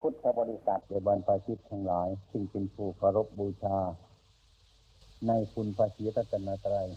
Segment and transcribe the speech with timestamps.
[0.00, 3.78] พุทธบริษัทเดบรรพชิตทั้งหลาย ซึ่งเป็นผู้เคารพบูชา
[5.26, 6.88] ในคุณพระศีรัตนตรัย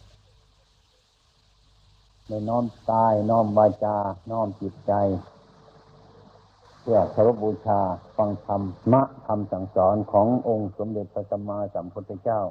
[2.29, 3.97] ในน้อมกาย น้อมวาจา
[4.31, 4.93] น้อมจิตใจ
[6.81, 7.79] เพื่อเคารพบูชา
[8.17, 8.61] ฟังธรรม
[8.93, 12.41] มะคำสั่งสอนขององค์สมเด็จพระสัมมาสัมพุทธเจ้า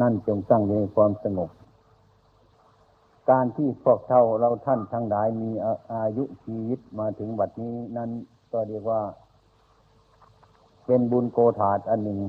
[0.00, 1.50] นั่นจงตั้งอยู่ในความสงบ
[3.30, 8.10] การที่พวกเราเราท่านทั้งหลายมีอาอายุชีวิตมาถึงบัดนี้นั้น
[8.52, 9.02] ก็เรียกว่า
[10.86, 12.20] เป็นบุญโกธาตอันหนึ่ง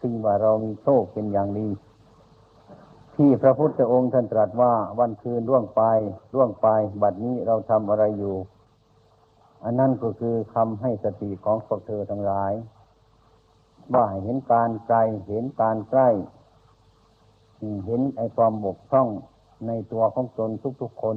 [0.00, 1.68] ซึ่งว่าเรามีโชคเป็นอย่างดี
[3.14, 5.82] ที่พระพุทธองค์ท่านตรัสว่าวันคืนล่วงไป
[6.34, 6.68] ล่วงไป
[7.02, 8.36] บัดนี้เราทำอะไรอยู่
[9.64, 12.52] อันนั้นก็คือคำให้สติของพวกเธอทั้งหลาย
[13.94, 16.08] ว่าเห็นการไกลเห็นการใกล้
[17.86, 19.08] เห็นไอ้ความบกพร่อง
[19.66, 20.50] ในตัวของตน
[20.82, 21.16] ทุกๆคน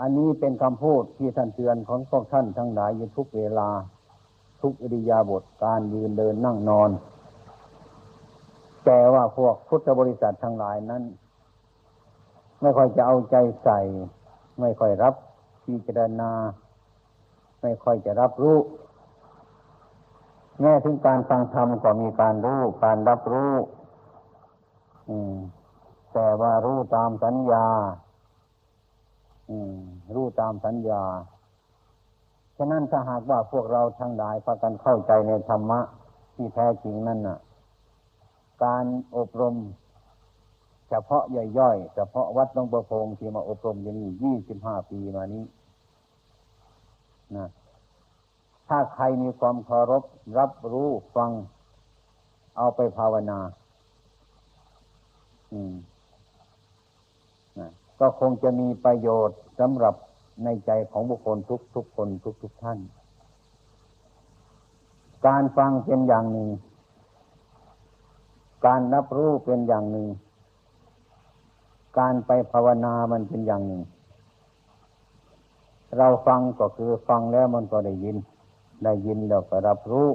[0.00, 3.68] อันนี้เป็นคำพูดที่ท่านเตือนของพวกท่านทั้งหลายอยู่ทุกเวลา
[4.62, 6.90] ทุกอริยาบถการยืนเดินนั่งนอน
[8.84, 11.02] แต่ว่าพวกพุทธบริษัททั้งหลายนั้น
[12.62, 13.80] ไม่ค่อยจะเอาใจใส่
[14.60, 15.14] ไม่ค่อยรับ
[15.64, 16.30] พิจารณา
[17.62, 18.58] ไม่ค่อยจะรับรู้
[20.60, 23.52] แง่ถึงการฟังธรรมก็มีการรู้การรับรู้
[26.14, 27.66] แต่ว่ารู้ตามสัญญา
[30.14, 31.02] รู้ตามสัญญา
[32.56, 35.80] ฉะนั้นถ้าหากว่าพวกเราทั้งหลายพากันเข้าใจในธรรมะ
[36.34, 37.38] ที่แท้จริงนั่นน่ะ
[38.64, 38.84] การ
[39.16, 39.54] อบรม
[40.88, 41.24] เฉพาะ
[41.58, 45.44] ย่อยๆ เฉพาะวัดหลวงประพงที่มาอบรมอย่างนี้ยี่สิบห้าปีมานี้
[47.36, 47.48] นะ
[48.68, 50.02] ถ้าใครมีความเคารพ
[50.38, 51.30] รับรู้ฟัง
[52.56, 53.38] เอาไปภาวนา
[55.52, 55.74] อืม
[57.60, 59.94] นะ ก็คงจะมีประโยชน์สำหรับ
[60.44, 62.78] ในใจของบุคคลทุกทุกๆคนทุกทุกๆท่าน
[65.26, 66.48] การฟังเป็นอย่างหนึ่ง
[68.66, 70.08] การรับรู้เป็นอย่างหนึ่ง
[71.98, 73.82] การไปภาวนามันเป็นอย่างหนึ่ง
[75.98, 78.16] เราฟังก็คือฟังแล้วมันก็ได้ยิน
[78.84, 80.08] ได้ยินแล้วก็รับรู้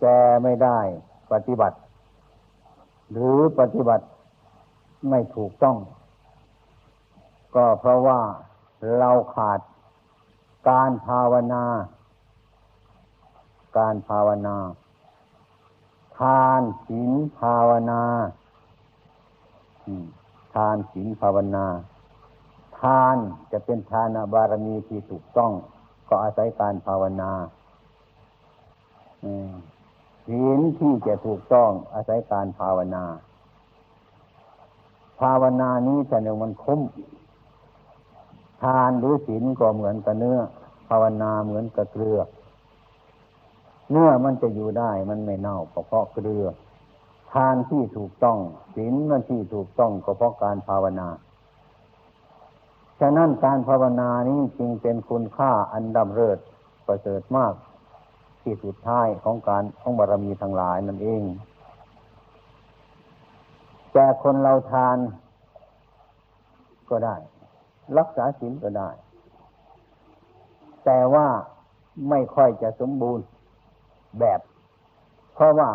[0.00, 0.78] แต่ไม่ได้
[1.32, 1.76] ปฏิบัติ
[3.12, 4.04] หรือปฏิบัติ
[5.08, 5.76] ไม่ถูกต้อง
[7.54, 8.20] ก็เพราะว่า
[8.98, 9.60] เราขาด
[10.68, 11.64] การภาวนา
[13.78, 14.56] การภาวนา
[16.18, 18.02] ทานศีลภาวนา
[20.54, 21.66] ทานศีลภาวนา
[22.80, 23.16] ทาน
[23.52, 25.52] จะเป็นทานบารมีที่ถูกต้อง
[26.08, 27.30] ก็อาศัยการภาวนา
[30.26, 33.04] ศีลที่จะถูกต้องอาศัยการภาวนา
[35.20, 36.80] ภาวนานี้แต่หนึ่งมันคุ้ม
[38.62, 40.38] ทานหรือศีลก็เหมือนกับเนื้อ
[40.88, 42.20] ภาวนาเหมือนกับเกลือ
[43.90, 46.44] เนื้อมันจะอยู่ได้มันไม่เน่าเพราะเกลือ
[47.32, 48.38] ทานที่ถูกต้อง
[48.74, 51.08] ศีลมันที่ถูกต้องก็เพราะการภาวนา
[53.00, 56.38] ฉะนั้นการภาวนานี้จึงเป็นคุณค่าอันดำเริศ
[56.86, 57.54] ประเสริฐมาก
[58.42, 61.22] ที่สุดท้ายของการของบารมีทั้งหลายนั่นเอง
[63.94, 64.96] แต่คนเราทาน
[66.88, 67.16] ก็ได้
[67.98, 68.90] รักษาศีลก็ได้
[70.84, 71.26] แต่ว่า
[72.08, 73.24] ไม่ค่อยจะสมบูรณ์
[74.20, 74.40] แบบ
[75.34, 75.70] เพราะว่า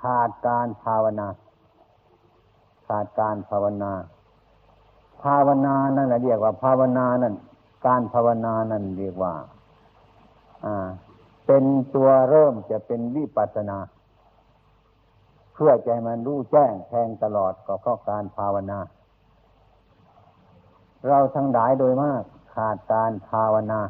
[0.00, 1.28] ขาดการภาวนา
[2.88, 3.92] ขาดการภาวนา
[5.22, 7.34] ภาวนานั่นแหละเรียกว่า ภาวนานั่น
[7.86, 9.34] การภาวนานั่นเรียกว่า
[10.64, 10.88] อ่า
[11.46, 13.78] เป็นตัวเริ่มจะเป็นวิปัสสนา
[15.56, 18.78] เพื่อใจมันรู้แจ้งแทงตลอดก็เพราะการภาวนา
[21.08, 22.22] เราทั้งหลายโดยมาก
[22.54, 23.80] ขาดการภาวนา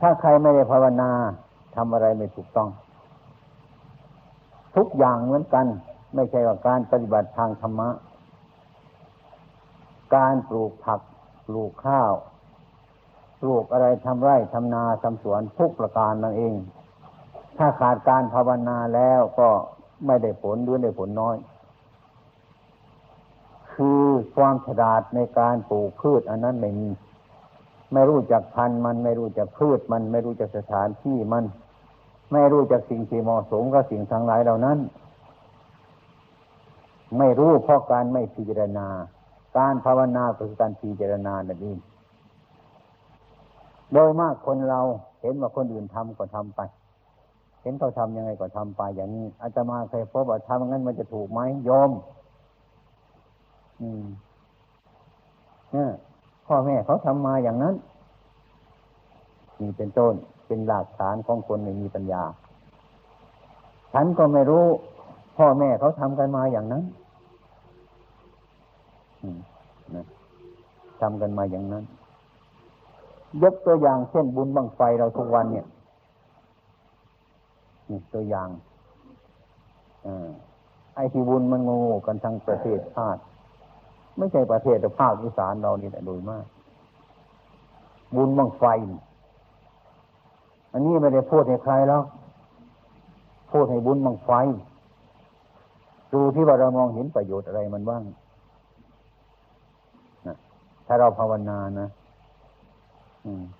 [0.00, 1.10] ถ้าใครไม่ได้ภาวนา
[1.76, 2.68] ทำอะไรไม่ถูกต้อง
[4.76, 5.66] ทุกอย่างเหมือนกัน
[6.14, 7.90] ไม่ใช่ว่าการปฏิบัติทางธรรมะ
[10.16, 11.00] การปลูกผัก
[11.46, 12.12] ปลูกข้าว
[13.46, 16.54] ลูกอะไรทำไร่ทำนาทำสวนทุกประการนั่นเอง
[17.58, 19.48] ถ้าขาดการภาวนาแล้วก็
[20.06, 21.36] ไม่ได้ผลหรือได้ผลน้อย
[23.72, 24.04] คือ
[24.34, 26.88] ความฉลาดในการปลูกพืชอันนั้นไม่มี
[27.92, 31.44] ไม่รู้จักพันธุ์มันไม่รู้จักพืชมัน ไม่รู้จักสถานที่มัน
[32.32, 34.78] ไม่รู้จักสิ่งที่เหมาะสมกับสิ่งทั้งหลายเหล่านั้น
[37.18, 38.88] ไม่รู้เพราะการไม่พิจารณา
[39.58, 41.78] การภาวนาคือการพิจารณานั่นเอง
[43.92, 44.80] โดยมากคนเรา
[45.20, 46.60] เห็นว่าคนอื่นทำก็ทำไป
[47.62, 51.90] เห็นเขาทำยังไงก็ทำไป อย่างนี้อาจจะมาเคยพบว่าทำงั้นมันจะถูกไหมโยม
[53.80, 54.04] อืม
[56.46, 57.74] พ่อแม่เขาทำมาอย่างนั้น
[59.60, 60.14] นี่เป็นต้น
[60.46, 62.22] เป็นหลักฐานของคนไม่มีปัญญา
[63.92, 64.64] ฉันก็ไม่รู้
[65.36, 66.84] พ่อแม่เขาทำกันมาอย่างนั้น
[69.94, 70.04] นะ
[71.00, 71.84] ทำกันมาอย่างนั้น
[73.42, 75.66] ยกตัวอย่างเช่นบุญบังไฟเราทุกวันเนี่ย
[77.88, 78.48] นี่ตัวอย่าง
[80.06, 80.08] อ
[80.94, 83.20] ไอ้ที่บุญมันงูกันทั้งประเทศชาติ
[84.16, 86.46] ไม่ใช่ประเทศแต่ภาคอีสานเรานี่แหละโดยมาก
[88.16, 88.64] บุญบังไฟ
[90.72, 92.02] อันนี้ไม่ได้พูดให้ใครแล้ว
[93.52, 94.30] พูดให้บุญบังไฟ
[96.12, 98.02] ดูที่ว่าเรามองเห็นประโยชน์อะไรมันบ้าง
[100.26, 100.36] นะ
[100.86, 101.88] ถ้าเราภาวนานะ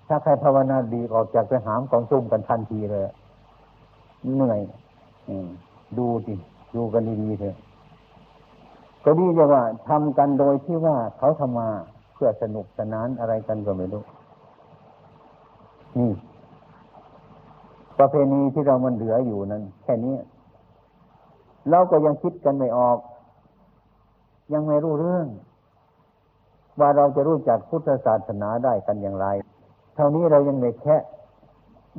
[0.07, 3.03] ถ้าใครภาวนาดีออกจากไปหามกองซุ่มกันทันทีเลย
[4.35, 4.59] เหนื่อย
[5.97, 6.33] ดูสิ
[6.75, 7.55] ดูกันดีๆเถอะ
[9.03, 11.69] ก็ดีจะว่าทำกันโดยที่ว่าเขาทำมา
[12.13, 14.03] เพื่อสนุกสนานอะไรกันก็ไม่รู้
[15.99, 16.11] นี่
[17.97, 20.15] ประเพณีที่เรามันเหลืออยู่นั้นแค่นี้
[21.69, 22.97] เราก็ยังคิดกันไม่ออก
[24.53, 25.27] ยังไม่รู้เรื่อง
[26.79, 29.27] ว่าเราจะรู้จักพุทธศาสนาได้กันอย่างไร
[29.95, 30.97] เท่านี้เรายังไม่แค่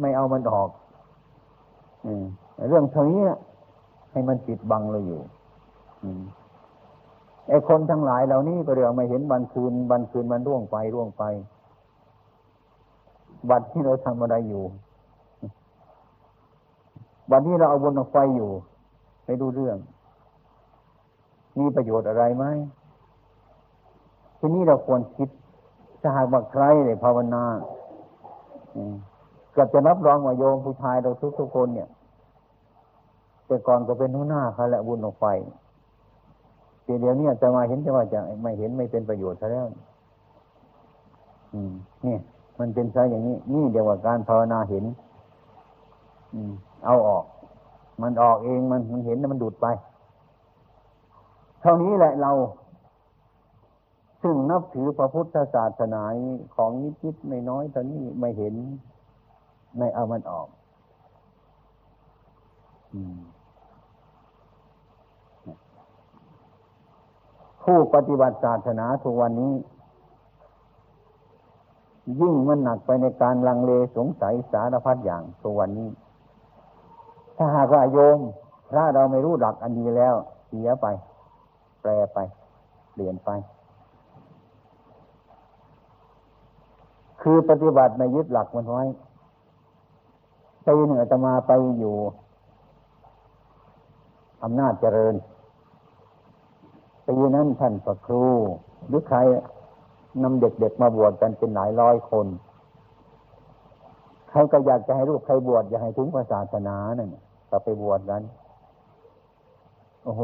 [0.00, 0.69] ไม่เอามันออก
[2.05, 2.06] อ
[2.69, 3.23] เรื่องเท่านี้
[4.12, 5.21] ให้มันปิดบังเราอยู่
[6.03, 6.05] อ
[7.49, 11.23] ไอ้คนทั้งหลายเหล่านี้ก็เรียกมาเห็นวันคืนวันคืนมันร่วงไปร่วงไป
[13.50, 14.65] วันที่เราทำอะไรอยู่
[17.31, 18.50] วันนี้เราเอาบนไฟอยู่
[19.25, 19.77] ไม่ดูเรื่อง
[21.59, 22.44] มีประโยชน์อะไรไหม
[24.39, 25.29] ทีนี้เราควรคิด
[26.00, 27.44] ถ้าหากว่าใครเลยภาวนา
[29.57, 31.89] ก็จะรับรองว่าโยมผู้ชายเราทุกทุกคนเนี่ย
[33.47, 35.25] แต่ก่อนก็เป็นหัวหน้าเขาแหละบุญออกไฟ
[36.85, 39.67] ทีเดี๋ยวนี้จะมาเห็นจะว่าจะไม่เห็นไม่เป็นประโยชน์ซะแล้ว
[41.55, 41.73] อืม
[42.07, 42.17] นี่
[42.59, 44.85] มันเป็นซะอย่างนี้ นี่เดียวว่าการภาวนาเห็น
[46.35, 46.53] อืม
[46.85, 47.25] เอาออก
[48.03, 49.67] มันออกเองมันมันเห็นแล้วมันดูดไป
[51.61, 52.31] เท่านี้แหละเรา
[54.23, 56.03] ซึ่งนับถือพระพุทธศาสนา
[56.57, 58.55] ของนิดนิดไม่น้อยตอนนี้ไม่เห็น
[59.79, 60.49] ไม่เอามันออก
[67.63, 69.53] ผู้ปฏิบัติศาสนาทุกวันนี้
[72.21, 75.89] ยิ่งมันหนักไปในการลังเลสงสัยสารพัดอย่างทุกวันนี้
[77.37, 78.19] ถ้าหากว่าโยม
[78.71, 80.15] พระเราไม่รู้หลักอันดีแล้ว
[80.47, 80.87] เสียไป
[81.83, 82.19] แปรไป
[82.93, 83.31] เปลี่ยนไป
[87.23, 88.85] คือปฏิบัติไม่ยึดหลักมันไว้
[90.63, 91.97] ไปเหนือตมาไปอยู่
[94.43, 95.15] อำนาจเจริญ
[97.07, 98.27] ปีนั้นท่านพระครู
[98.89, 99.19] หรือใคร
[100.23, 102.27] นำเด็กๆมาบวชกันเป็นหลายร้อยคน
[104.31, 107.11] ใครก็อยากจะให้ลูกใครบวชอยากให้ถึงศาสนานั่น
[107.51, 108.23] ก็ไปบวชกัน
[110.05, 110.23] โอ้โห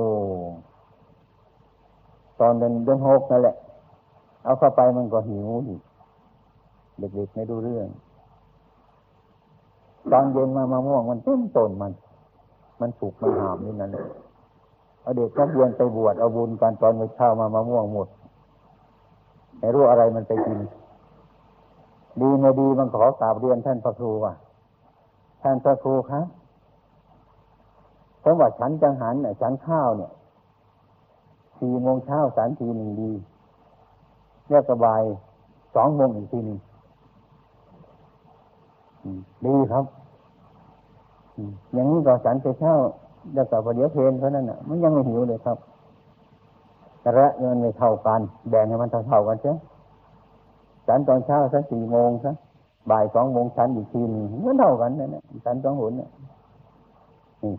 [2.41, 3.57] ตอนเดินเดินหกนั่นแหละ
[4.45, 5.83] เอาเข้าไปมันก็หิวอีก
[6.99, 7.89] เด็กๆไม่ดูเรื่อง
[10.13, 11.93] ตอนเย็นมามะม่วงมันเต็มต้นมัน
[12.81, 14.07] มันถูกมันหามนี่นั่นเลย
[15.03, 18.09] เอาเด็กนักเรียนไปบวชเอาบุญการตอนไปเช้ามามะม่วงหมด
[19.59, 20.59] ไม่รู้อะไรมันไปกิน
[22.21, 24.33] ดีไม่ดีมันขอกราบเรียนท่านพระครูว่า
[25.43, 26.27] ท่านพระครูครับ
[28.23, 30.11] ผมว่าฉันจังหันเนี่ยฉันข้าวเนี่ย
[31.59, 33.11] สี่โมงเช้าสารทีหนึ่งดี
[34.49, 35.03] เรียกสบาย
[35.75, 36.59] สองโมงอีกทีหนึ่ง
[39.47, 39.85] ดีครับ
[41.73, 42.75] อย่างนี้ก็สันไปเช้า
[43.35, 45.59] แล้วก็พอเดี๋ยวเพลนเท่านั้นอะ มันยังไม่หิวเลยครับ
[47.01, 49.53] แต่ละเงินไม่เท่ากัน แบ่งให้มันเท่าๆกันเช่
[50.87, 52.35] ฉันตอนเช้าสักสี่โมงสัก
[52.91, 56.11] บ่ายสองโมงฉันอีกทีนึงมันเท่ากันนะเนี่ยฉันสองหุนเนี่ย
[57.43, 57.55] นี่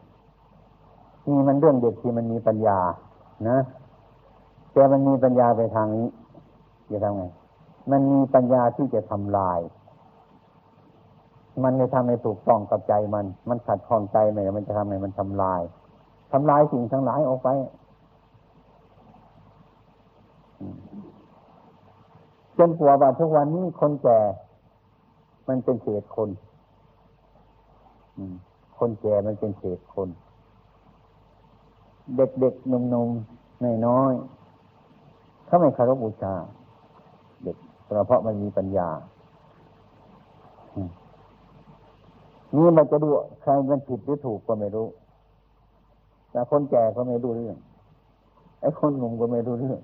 [1.28, 2.80] นี่มันเรื่องเด็กที่มันมีปัญญา
[3.50, 3.58] นะ
[4.74, 6.08] แต่มันมีปัญญาไปทางนี้
[6.92, 7.24] จะทำไง
[7.92, 9.60] มันมีปัญญาที่จะทำลาย
[11.64, 15.62] มันไม่ทำให้ถูกต้องกับใจมัน มันขัดข้องใจไหมมันจะทำให้มันทำลาย
[16.32, 17.50] ทำลายสิ่งทั้งหลายออกไป
[22.58, 24.20] จนกว่าว่าทุกวันนี้คนแก่
[25.48, 26.30] มันเป็นเศษคน
[28.80, 30.10] คนแก่มันเป็นเศษคน
[32.16, 36.34] เด็กๆหนุ่มๆน้อยๆเขาไม่คารพบูชา
[37.44, 38.90] เด็กเพราะมันมีปัญญา
[42.56, 43.08] นี่มันจะดู
[43.42, 44.88] ใครมันผิดหรือถูกก็ไม่รู้
[46.32, 47.58] แต่คนแก่ก็ไม่รู้เรื่อง
[48.62, 49.80] ไอ้คนหนุ่มก็ไม่รู้เรื่อง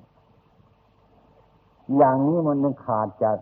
[1.97, 3.37] อย่างนี้มันยังขาดจาก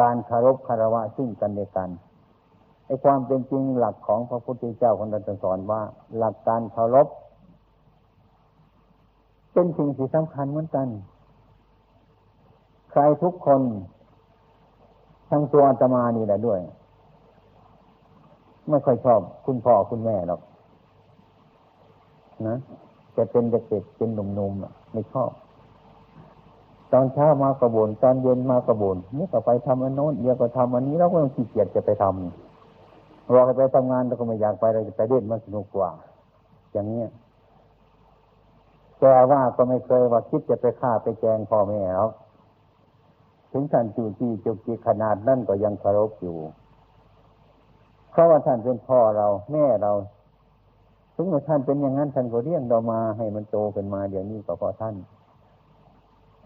[0.00, 1.90] การคารพคารวะซึ่งกันและกัน
[2.86, 5.80] ไอ้ความเป็นจริงหลักของพระพุทธเจ้าคนนั้นสอนว่า
[6.18, 7.08] หลักการเคารพ
[9.52, 10.88] เป็นสิ่งที่สำคัญเหมือนกัน
[12.90, 13.60] ใครทุกคน
[15.30, 16.60] ทั้งตัวอาตมานี่แหละด้วย
[18.70, 20.40] ไม่ค่อยชอบ คุณพ่อคุณแม่หรอก
[22.46, 22.58] นะ
[23.16, 25.30] จะเป็นเด็กๆเป็นหนุ่มๆไม่ชอบ
[26.92, 35.90] ตอนเช้ามากระบนตอนเย็นมากระบนนี่ก็ไปทำอันโน้นเดี๋ยวก็ทำอันนี้เราก็ยังขี้เกียจจะไปทำเราไปทำงานเราก็ไม่อยากไปเราจะไปเล่นมันสนุกกว่า
[36.72, 37.08] อย่างเนี้ย
[38.98, 42.10] แต่ว่าก็ไม่เคยว่าคิดจะไปฆ่าไปแกงพ่อแม่หรอก
[43.52, 46.36] ถึงท่านจูจีจุกจีขนาดนั่นก็ยังเคารพอยู่
[48.10, 49.92] เพราะว่าท่านเป็นพ่อเราแม่เรา
[51.14, 54.94] ถึงแม้ท่านเป็นอย่างนั้นท่านก็เลี้ยงเรามาให้มันโตขึ้นมา เดี๋ยวนี้ก็พราะท่าน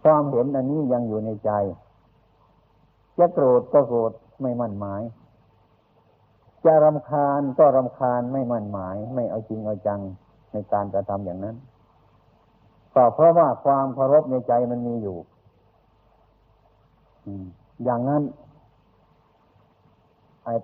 [0.03, 1.51] ความเห็นอันนี้ยังอยู่ในใจ
[3.19, 5.03] จะโกรธก็โกรธไม่มั่นหมาย
[6.65, 10.01] จะรำคาญก็รำคาญไม่มั่นหมาย ไม่เอาจริงเอาจัง
[10.53, 11.57] ในการกระทำอย่างนั้น
[12.95, 15.17] ก็เพราะว่าความเคารพในใจมันมีอยู่
[17.85, 18.23] อย่างนั้น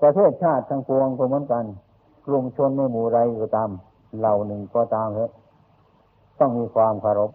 [0.02, 1.64] ประเทศชาติทั้งปวงก็เหมือนกัน
[2.26, 3.70] กลุ่มชนในหมู่ไรก็ตาม
[4.18, 5.30] เหล่าหนึ่งก็ตามเถอะ
[6.38, 7.30] ต้องมีความเคารพ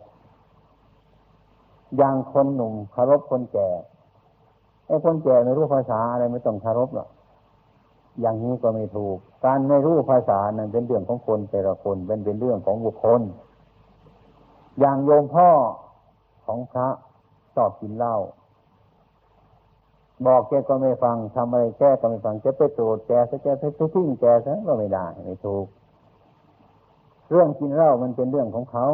[1.98, 3.70] อย่างคนหนุ่มเคารพคนแก่
[4.88, 7.10] ไอ้คนแก่ไม่รู้ภาษาอะไรไม่ต้องเคารพหรอก
[8.22, 13.22] อย่างนี้ก็ไม่ถูก การไม่รู้ภาษานั้นเป็นเรื่องของคนแต่ละคนเป็นเป็นเรื่องของบุคคล
[14.80, 15.50] อย่างโยมพ่อ
[16.46, 16.88] ของพระ
[17.56, 18.16] ชอบกินเหล้า
[20.28, 25.66] บอกแกก็ไม่ฟังทำอะไรแกก็ไม่ฟังจะไปโกรธแกซะแกไปทิ้งแกซะก็ไม่ได้ไม่ถูก
[27.32, 28.88] เรื่องกินเหล้ามันเป็นเรื่องของเขา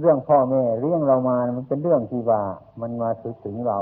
[0.00, 2.42] เรื่องพ่อแม่เลี้ยงเรามามันเป็นเรื่องที่ว่า
[2.80, 3.78] มันมาถึงถึงเรา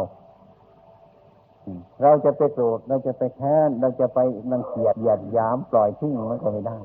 [2.02, 4.18] เราจะไปโกรธเราจะไปแค้นเราจะไป
[4.52, 6.78] นังเกียดหยาดยามปล่อยทิ้งมันก็ไม่ได้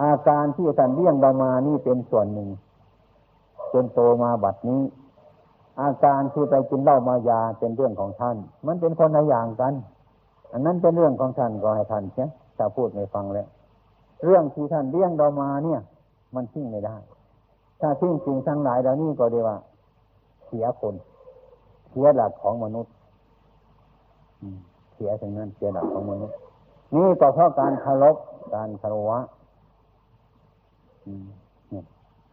[0.00, 2.48] อาการที่ท่านเลี้ยงเรามานี่เป็นส่วนหนึ่ง
[3.72, 4.82] จนโตมาบัดนี้
[5.80, 9.74] อาการที่ไปกินเหล้ามายาเป็นเรื่องของท่าน มันเป็นคนละอย่างกัน
[10.52, 12.26] อันนั้นเป็นเรื่องของท่านก็ให้ท่านใช่
[12.58, 13.48] ถ้าพูดไม่ฟังแล้ว
[14.24, 15.80] เรื่องที่ท่านเลี้ยงเรามาเนี่ย
[16.34, 16.96] มันทิ้งไม่ได้
[17.80, 19.56] ถ้าทิ้งสิ่งทั้งหลายเหล่านี้ก็เรียว่า
[20.46, 20.94] เสียคน
[21.90, 22.92] เสียหลักของมนุษย์
[24.94, 26.36] เสียถึงนั้นเสียหลักของมนุษย์
[26.96, 28.16] นี่ก็เพราะการคารพ
[28.54, 29.18] การคารวะ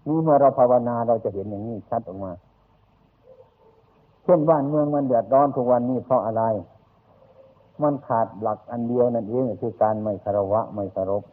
[0.08, 2.32] นี่เมื่อเราภาวนาเราจะเห็นอย่างนี้ชัดออกมา
[4.26, 6.44] เช่นบ้านเมืองมันเดือดร้อนทุกวันนี้เพราะอะไร
[7.84, 11.24] มันขาดหลักอันเดียวนั่นเองคือการไม่คารวะไม่คารพ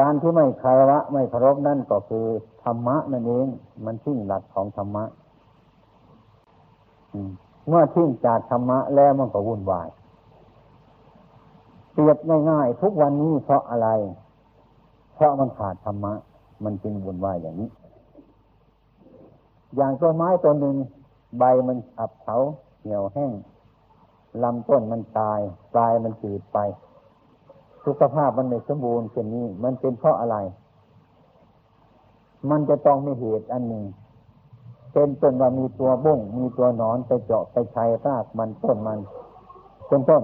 [0.00, 2.26] การที่ไม่คารวะไม่คารพนั่นก็คือ
[2.62, 3.46] ธรรมะนั่นเอง
[3.84, 5.04] มันทิ้งหลักของธรรมะ
[7.68, 9.88] เมื่อทิ้งจากธรรมะแล้วมันก็วุ่นวาย
[11.92, 12.18] เปรียบ
[12.50, 13.88] ง่ายๆทุกวันนี้เพราะอะไร
[15.14, 16.12] เพราะมันขาดธรรมะ
[16.64, 17.70] มันจึงวุ่นวายอย่างนี้
[19.76, 20.76] อย่างต้นไม้ต้นหนึ่ง
[21.38, 22.36] ใบมันอับเฉา
[22.80, 23.32] เหี่ยวแห้ง
[24.42, 25.40] ลำต้นมันตาย
[25.72, 26.58] ปลายมันจืดไป
[27.84, 30.36] สุขภาพมันไม่สมบูรณ์เช่นนี้ มันเป็นเพราะอะไร
[32.50, 33.84] มันจะต้องมีเหตุอันหนึ่ง
[34.92, 38.98] เป็นต้นว่ามีตัวบุ้งมีตัวนอนไปเจาะไปชัยรากมันต้นมัน
[39.88, 40.22] เป็นต้น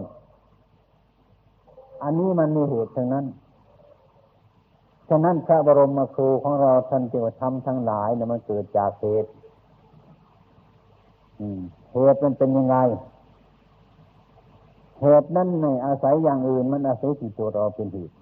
[2.02, 3.26] อันนี้มันมีเหตุทั้งนั้น
[5.09, 9.31] ฉะนั้นพระบรมครูของเราท่านจึงทำทั้งหลายเนี่ยมันเกิดจากเหตุ
[11.92, 12.76] เหตุมันเป็นยังไง
[15.00, 18.14] เหตุนั้นไม่อาศัยอย่างอื่น มันอาศัยที่ตัวเราเป็นเหตุ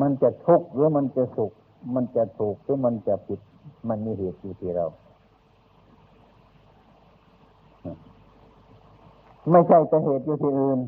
[0.00, 1.52] มันจะทุกข์หรือมันจะสุข
[1.94, 3.40] มันจะถูกหรือมันจะผิด
[3.88, 4.86] มันมีเหตุอยู่ที่เรา
[9.50, 10.78] ไม่ใช่เป็นเหตุอยู่ที่อื่น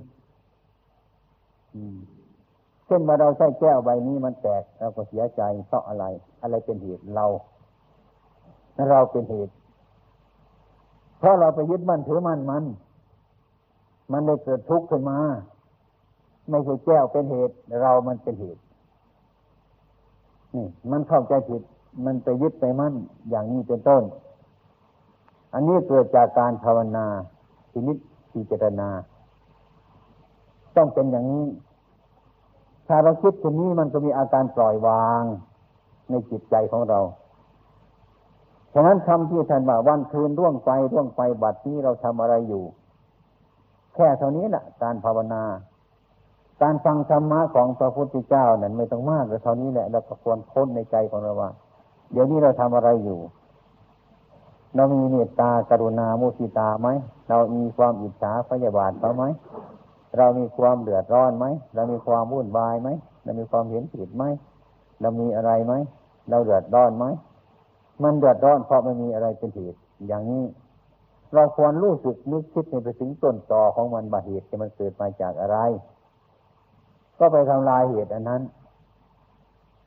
[2.86, 6.04] เช่นว่าเราใช้แก้วใบนี้มันแตกเราก็เสียใจเพราะอะไร
[6.42, 7.26] อะไรเป็นเหตุเรา
[8.90, 9.52] เราเป็นเหตุ
[11.18, 12.64] เพราะเราไปยึดมั่นถือมั่นมัน
[14.12, 15.18] มันได้เกิดทุกข์ขึ้นมา
[16.48, 18.60] ไม่ใช่แก้วเป็นเหตุ เรามันเป็นเหตุ
[20.54, 21.62] นี่ มันเข้าใจผิด
[22.04, 22.94] มันไปยึดไปมั่น
[23.30, 24.02] อย่างนี้เป็นต้น
[25.54, 27.06] อันนี้เกิดจากการภาวนา
[27.72, 27.98] พินิจ
[28.32, 28.88] พิจารณา
[30.76, 31.46] ต้องเป็นอย่างนี้
[32.86, 35.22] ถ้าเราคิดเช่นนี้มันก็มีอาการปล่อยวาง
[36.08, 37.00] ในจิตใจของเรา
[38.74, 42.64] ฉะนั้นคำที่ท่านว่าวันคืนร่วงไปร่วงไปบัดนี้เราทำอะไรอยู่
[43.94, 45.42] แค่เท่านี้แหละการภาวนา
[46.62, 51.50] การฟังธรรมะของพระพุทธเจ้านั้นไม่ต้องมากเลยเท่านี้แหละเราก็ควรพ้นในใจของเราว่า
[52.12, 53.20] เดี๋ยวนี้เราทำอะไรอยู่
[54.76, 56.88] เรามีเมตตากรุณามุสิตาไหม
[57.28, 59.24] เรามีความอิจฉาพยาบาทเขาไหม
[60.16, 62.88] เรามีความเดือดร้อนไหมเรามีความวุ่นวายไหม
[63.24, 64.24] เรามีความเห็นผิดไหม
[65.00, 65.74] เรามีอะไรไหม
[66.30, 67.04] เราเดือดร้อนไหม
[68.02, 70.44] มันเดือดร้อนเพราะมันมีอะไรเป็นเหตุอย่างนี้
[71.34, 75.58] เราควรรู้สึกนึกคิดในไปถึงต้นตอของมันบาเหตุที่มันเกิดมาจากอะไร
[77.18, 78.42] ก็ไปทำลายเหตุอันนั้น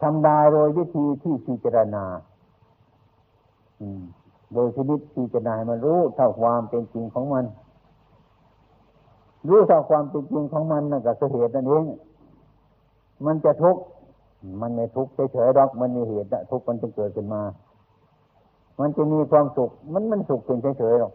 [0.01, 2.05] ทำลายโดยวิธีที่พิจารณา
[3.81, 4.03] อืม
[4.53, 7.45] โดยชนิดพิจารณาให้มันรู้เท่าความเป็นจริงของมัน
[9.49, 11.85] รู้เท่าความเป็นจริงของมันนั่นก็คือเหตุนั่นเอง
[13.25, 13.83] มันจะทุกข์
[14.61, 17.41] มันไม่ทุกข์เฉยๆหรอกมันมีเหตุทุกข์มันจะเกิดขึ้นมา
[18.79, 21.13] มันจะมีความสุข มันมันสุขเป็นเฉยๆหรอก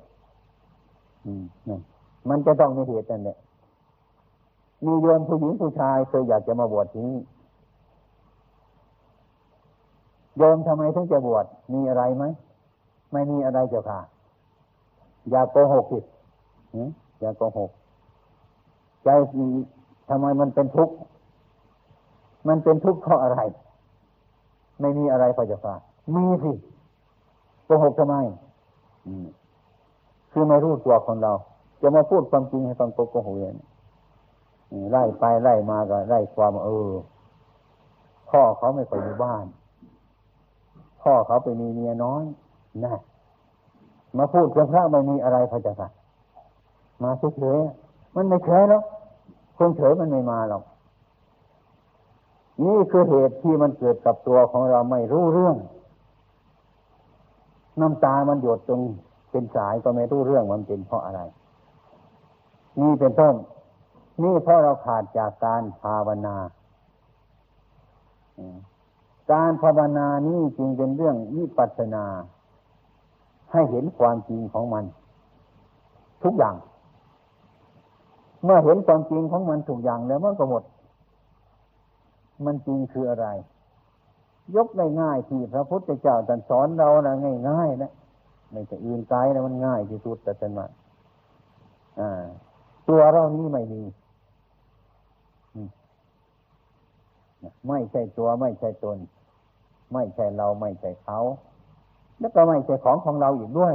[2.28, 3.38] มันจะต้องมีเหตุนั่นแหละ
[4.84, 7.18] มีโยมผู้หญิงผู้ชายเคยอยากจะมาบวชที่นี่
[10.36, 12.24] โยมทำไมถึงจะบวชมีอะไรไหม
[13.12, 14.00] ไม่มีอะไรเจ้าค่ะ
[15.30, 16.04] อย่าโกหกผิด
[17.20, 17.70] อย่าโกหก
[19.04, 19.08] ใจ
[20.08, 20.94] ทำไมมันเป็นทุกข์
[22.48, 23.40] มันเป็นทุกข์เพราะอะไร
[24.80, 25.74] ไม่มีอะไรพระเจ้าค่ะ
[26.14, 26.52] มีสิ
[27.70, 28.16] โกหกทำไม
[30.32, 31.32] คือไม่รู้ตัวของเรา
[31.80, 36.92] จะมาพูดความจริงให้ฟังโกหกอย่างนี้ไล่ไปไล่มาก็ไล่ความเออ
[38.30, 39.44] พ่อเขาไม่ค่อยอยู่บ้าน
[41.02, 42.24] พ่อเขาไปมีเมียน้อย
[42.84, 42.94] นะ
[44.18, 45.88] มาพูดกับพระไม่มีอะไรพระเจ้าค่ะ
[47.02, 48.84] มาเฉยๆมันไม่เฉยหรอก
[49.56, 50.62] คนเฉยมันไม่มาหรอก
[52.64, 55.56] นี่คือเหตุที่มันเกิดกับตัวของเราไม่รู้เรื่อง
[57.82, 58.80] น้ำตามันหยดตรง
[59.30, 61.20] เป็นสายก็ไม่รู้เรื่องมันเป็นเพราะอะไร
[62.80, 63.34] นี่เป็นต้น
[64.22, 66.36] นี่เพราะเราขาดจากการภาวนา
[69.32, 72.04] การภาวนานี่จึงเป็นเรื่องวิปัสนา
[73.52, 74.84] ให้เห็นความจริงของมัน
[76.22, 76.56] ทุกอย่าง
[78.44, 80.62] เมื่อเห็นความจริงของมันทุกอย่างแล้วมันก็หมด
[82.44, 83.26] มันจริงคืออะไร
[84.56, 87.14] ยกได้ง่ายที่พระพุทธเจ้าตรัสสอนเรานะ
[87.48, 87.92] ง่ายๆนะ
[88.50, 90.66] ไม่จะอื่นไกลนะมันง่ายที่สุดแต่เป็นว่า
[92.88, 93.82] ตัวเรานี้ไม่มี
[97.68, 98.98] ไม่ใช่ตัวไม่ใช่ตน
[99.92, 101.18] ไม่ใช่เราไม่ใช่เขา
[102.20, 103.74] แล้วก็ไม่ใช่ของของเราอีกด้วย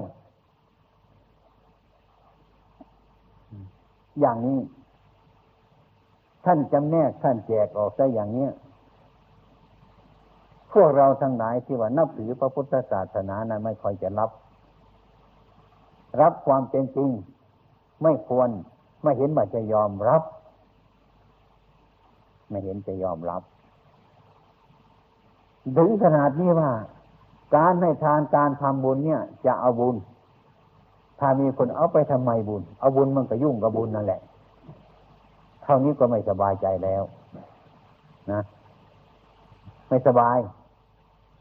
[4.20, 4.60] อย่างนี้
[6.46, 8.52] ท่านจำแนกท่านแจกออกได้อย่างเนี้ย
[10.76, 14.32] พวกเราทั้งหลายที่ว่านับถือพระพุทธศาสนานะไม่ค่อยจะรับ
[16.22, 17.10] รับความเป็นจริง
[18.04, 18.50] ไม่ควร
[19.04, 20.22] ไม่เห็นว่าจะยอมรับ
[22.50, 23.42] ไม่เห็นจะยอมรับ
[25.78, 26.72] ถึงขนาดนี้ว่า
[27.56, 29.96] การให้ทานการทำบุญเนี่ย จะเอาบุญ
[31.20, 34.22] ถ้ามีคนเอาไปทำไมบุญ เอาบุญมันก็ยุ่งกับบุญนั่นแหละ
[35.64, 37.04] เท่านี้ก็ไม่สบายใจแล้ว
[38.32, 38.42] นะ
[39.90, 40.38] ไม่สบาย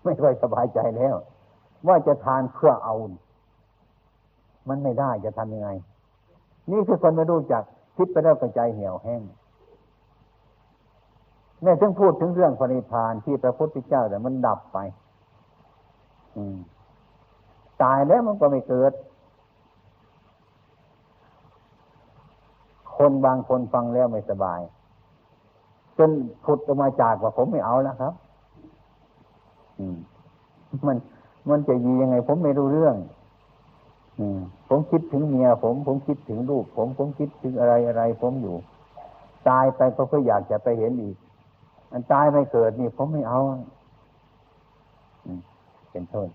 [0.04, 1.14] ไม่ค่อยสบายใจแล้ว
[1.86, 2.94] ว่าจะทานเพื่อเอา
[4.68, 5.68] มันไม่ได้จะทำยังไง
[6.70, 7.62] นี่คือคนไม่รู้จัก
[7.96, 9.22] คิดไปแล้วกระใจเหี่ยวแห้ง
[11.62, 14.78] แม่ถึงพูดถึงเรื่องพระนิพานที่พระพุทธเจ้าแต่มันดับไป
[16.36, 16.56] อืม
[17.82, 18.92] ตายแล้วมันก็ไม่เกิด
[22.96, 24.60] คนบางคนฟังแล้วไม่สบาย
[25.98, 26.10] จน
[26.44, 28.12] ผุดออกมาจากว่าผมไม่เอาแล้วครับ
[30.86, 30.96] มัน
[31.50, 32.96] มันจะยียังไง ผมไม่รู้เรื่อง
[34.18, 34.26] อื
[34.68, 38.56] ผมคิดถึงเมียผม ผมคิดถึงลูก ผมผมคิดถึงอะไรอะไร ผมอยู่
[39.48, 41.16] ตายไปก็ก็อยากจะไปเห็นอีก
[41.92, 43.40] อันตายไม่เกิดนี่ ผมไม่เอา
[45.90, 46.28] เป็นโทษ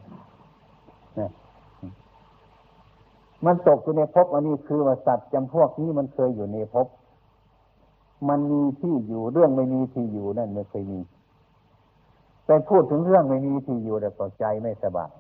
[3.45, 6.87] มันตกอยู่ในภพอันนี้คือว่าสัตว์จำพวกนี้มันเคยอยู่ในภพ
[8.29, 10.99] มันมีที่อยู่เรื่องไม่มีที่อยู่นั่นไม่เคยมี
[12.51, 15.11] ไปพูดถึงเรื่องไม่มีที่อยู่แต่ก็ใจไม่สบาย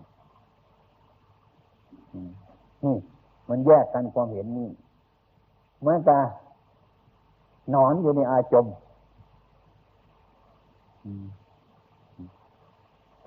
[2.83, 2.97] นี่
[3.49, 4.69] มันแยกกันความเห็นนี่
[5.81, 6.19] เมื่อตา
[7.75, 8.65] นอนอยู่ในอาจม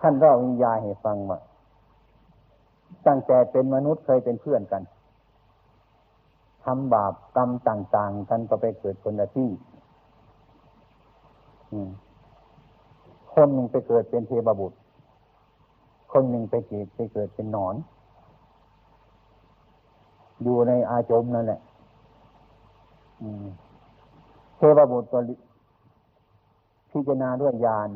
[0.01, 1.41] ท่านเล่าวิญญาให้ฟังว่า
[3.07, 4.83] ตั้งแต่เป็นมนุษย์เคยเป็นเพื่อนกัน
[6.65, 9.51] ทำบาปกรรมต่าง ๆ กันก็ไปเกิดคนละที่
[13.35, 14.77] คนหนึ่งไปเกิดเป็นเทวบุตร
[16.13, 17.75] คนหนึ่งไปเกิดไปเกิดเป็นนอน
[20.43, 21.61] อยู่ในอาจมนั่นแหละ
[24.57, 25.19] เทวบุตรก็
[26.91, 27.89] พิจารณาด้วยญาณ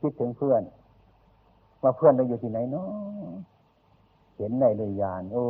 [0.00, 0.62] คิดถึงเพื่อน
[1.82, 2.88] ว่าเพื่อนเราอยู่ที่ไหนเนาะ
[4.36, 5.42] เห็นในด้วยญาณโอ้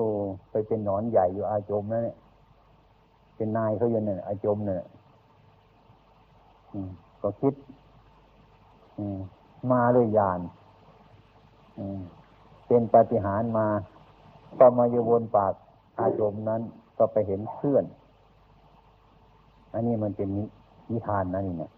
[0.50, 2.16] ไปเป็นหนอนใหญ่อยู่อาจมนั่นเนี่ย
[3.36, 4.82] เป็นนายเขาอยู่เนี่ยอาจมเนี่ย
[7.22, 7.54] ก็คิด
[9.72, 10.40] มาด้วยญาณ
[12.66, 13.66] เป็นปฏิหารมา
[14.58, 15.52] ก็มาอยู่บนปาก
[15.98, 16.60] อาจมนั้น
[16.98, 17.84] ก็ไปเห็นเพื่อน
[19.72, 20.28] อันนี้มันเป็น
[20.90, 21.72] นิทานนะนี่เนี่ย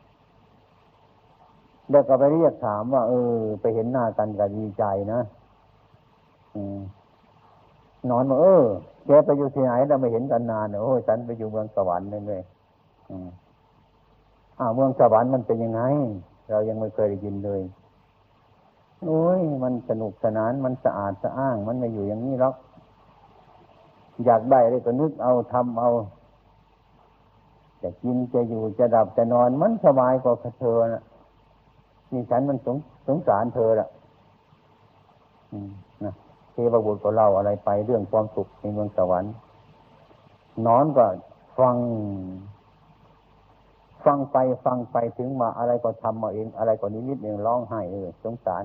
[1.90, 5.20] แล้วก็ไปเรียกถามว่า เออ ไปเห็นหน้ากันก็ดีใจนะ
[6.54, 6.58] อ
[8.10, 8.64] นอนบอกเออ
[9.06, 12.42] แกไปอยู่ที่ไหนเราไม่เห็นกันนานโอ้ยฉันไปอยู่เมืองสวรรค์เลยเลย
[13.10, 13.28] อืม
[14.58, 15.82] อ้าวเมืองสวรรค์มันเป็นยังไง
[16.52, 17.60] เรายังไม่เคยได้ยินเลย
[19.04, 22.54] โอ้ยมันสนุกสนานมันสะอาดสะอ้าง มันไม่อยู่อย่างนี้หรอก
[24.24, 25.90] อยากได้อะไรก็นึกเอาทำเอา
[27.82, 31.02] จะกินจะอยู่จะดับจะนอนมันสบายกว่าเธอนะ
[32.12, 32.76] นี่ฉันมันสง
[33.08, 33.88] สงสารเธอละ
[35.52, 35.70] อืม
[36.04, 36.14] นะ
[36.52, 39.32] เทวบุตรก็เล่าอะไรไปเรื่องความสุขในเมืองสวรรค์
[40.66, 41.04] นอนก็
[41.58, 41.76] ฟัง
[44.06, 48.64] ฟังไปฟังไปถึงมาอะไรก็ทำมาเอง อะไรก็นิดนิดเองร้องไห้เออสงสาร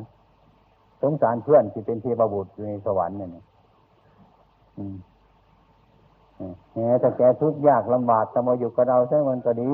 [1.02, 3.30] สงสารเพื่อนที่เป็นเทวบุตรอยู่ในสวรรค์เนี่ย
[4.78, 4.98] อืม
[6.74, 9.74] แหมถ้าแกทุกข์ยากลำบากจะมาอยู่กับเราใช่มันก็ดี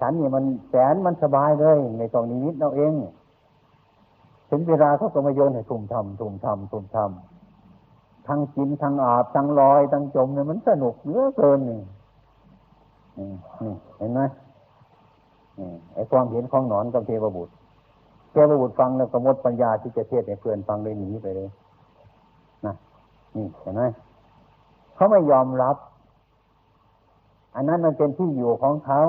[0.00, 2.92] ฉันนี่มันแสนมันสบายเลยในตรงนี้นิดเราเอง
[4.50, 11.80] ถึงเวลาเขาก็มาโยนให้ทุ่มทำทุ่มทำทุ่มทำทั้งกินทั้งอาบทั้งลอยทั้งจมเนี่ยมันสนุกเหลือเกินนี่
[13.64, 14.20] นี่ เห็นไหม
[15.94, 17.52] ไอ้ความเห็นของหนอนกับเทวบุตร
[18.32, 21.48] เทวบุตรฟังแล้วก็มดปัญญาที่จะเทศให้เพื่อนฟังเลยหนีไปเลย
[22.66, 22.74] นะ
[23.36, 23.82] นี่เห็นไหม
[24.94, 25.76] เขาไม่ยอมรับ
[27.54, 29.00] อันนั้นมันเป็นที่อยู่ของเขา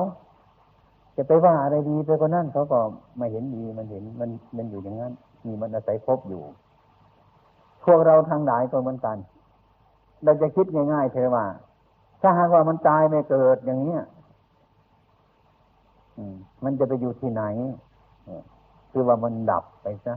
[1.15, 2.79] จะไปว่าอะไรดีไปกว่านั้นเขาก็
[3.17, 5.13] ไม่เห็นดีมันเห็นมันมันอยู่อย่างนั้น
[5.45, 6.43] มีมันอาศัยพบอยู่
[7.85, 9.17] พวกเราทางหลายก็เหมือนกัน
[10.23, 11.45] เราจะคิดง่ายๆเธอว่า
[12.21, 14.01] ถ้าหากว่ามันตายไม่เกิดอย่างเนี้ย
[16.63, 17.43] มันจะไปอยู่ที่ไหน
[18.91, 20.15] คือว่ามันดับไปซะ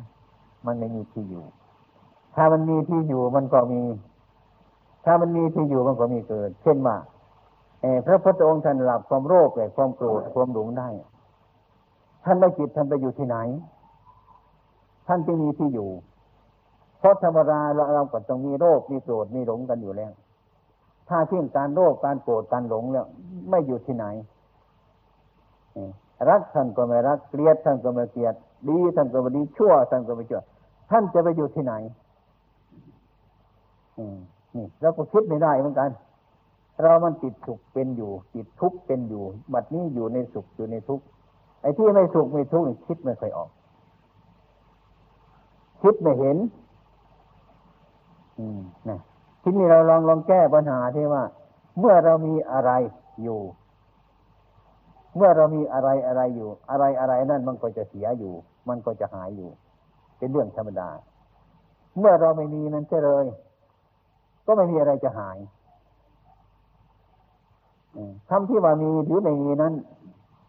[0.66, 1.44] มันไม่มีที่อยู่
[2.34, 3.82] ถ้ามันมีที่อยู่มันก็มี
[5.04, 6.96] ถ้ามันมีที่อยู่มันก็มีเกิด เช่นว่า
[8.06, 10.88] พระพุทธองค์ท่านหลับความโรคเลยความโกรธความหลงได้
[12.24, 13.36] ท่านไม่จิตท่านไปอยู่ที่ไหน
[15.06, 15.90] ท่านจึงมีที่อยู่
[16.98, 20.12] เพราะธรรมดาเราเราก็ต้องมีโรคมีโกรธมีหลงกันอยู่แล้ว
[21.08, 23.06] ถ้าทิ้งการโรคการโกรธการหลงแล้ว
[23.50, 24.06] ไม่อยู่ที่ไหน
[26.28, 28.34] รักท่านก็ไม่รักเกลียดท่านก็ไม่เกลียด
[28.68, 30.42] ดีท่านก็ไม่ดีชั่วท่านก็ไม่ชั่ว
[30.90, 31.74] ท่านจะไปอยู่ที่ไหน
[34.56, 35.90] นี่เราก็คิดไม่ได้เหมือนกัน
[36.82, 41.04] เรามันติดสุขเป็นอยู่ ติดทุกข์เป็นอยู่บัดนี้อยู่ในสุขอยู่ในทุกข์
[41.60, 43.50] ไอ้ที่ไม่สุขไม่ทุกข์คิดไม่ค่อยออก
[45.82, 46.36] คิดไม่เห็น
[48.38, 48.98] อืมนะ
[49.42, 51.22] ทีนี้เราลองลองแก้ปัญหาที่ว่า
[51.78, 52.70] เมื่อเรามีอะไร
[53.22, 53.40] อยู่
[55.16, 58.32] เมื่อเรามีอะไรอะไรอยู่ อะไรอะไรนั่นมันก็จะเสียอยู่
[58.68, 59.50] มันก็จะหายอยู่
[60.18, 60.88] เป็นเรื่องธรรมดา
[61.98, 63.26] เมื่อเราไม่มีนั้นเช่เลย
[64.46, 65.38] ก็ไม่มีอะไรจะหาย
[68.28, 69.74] คำที่ว่ามีหรือไม่มีนั้น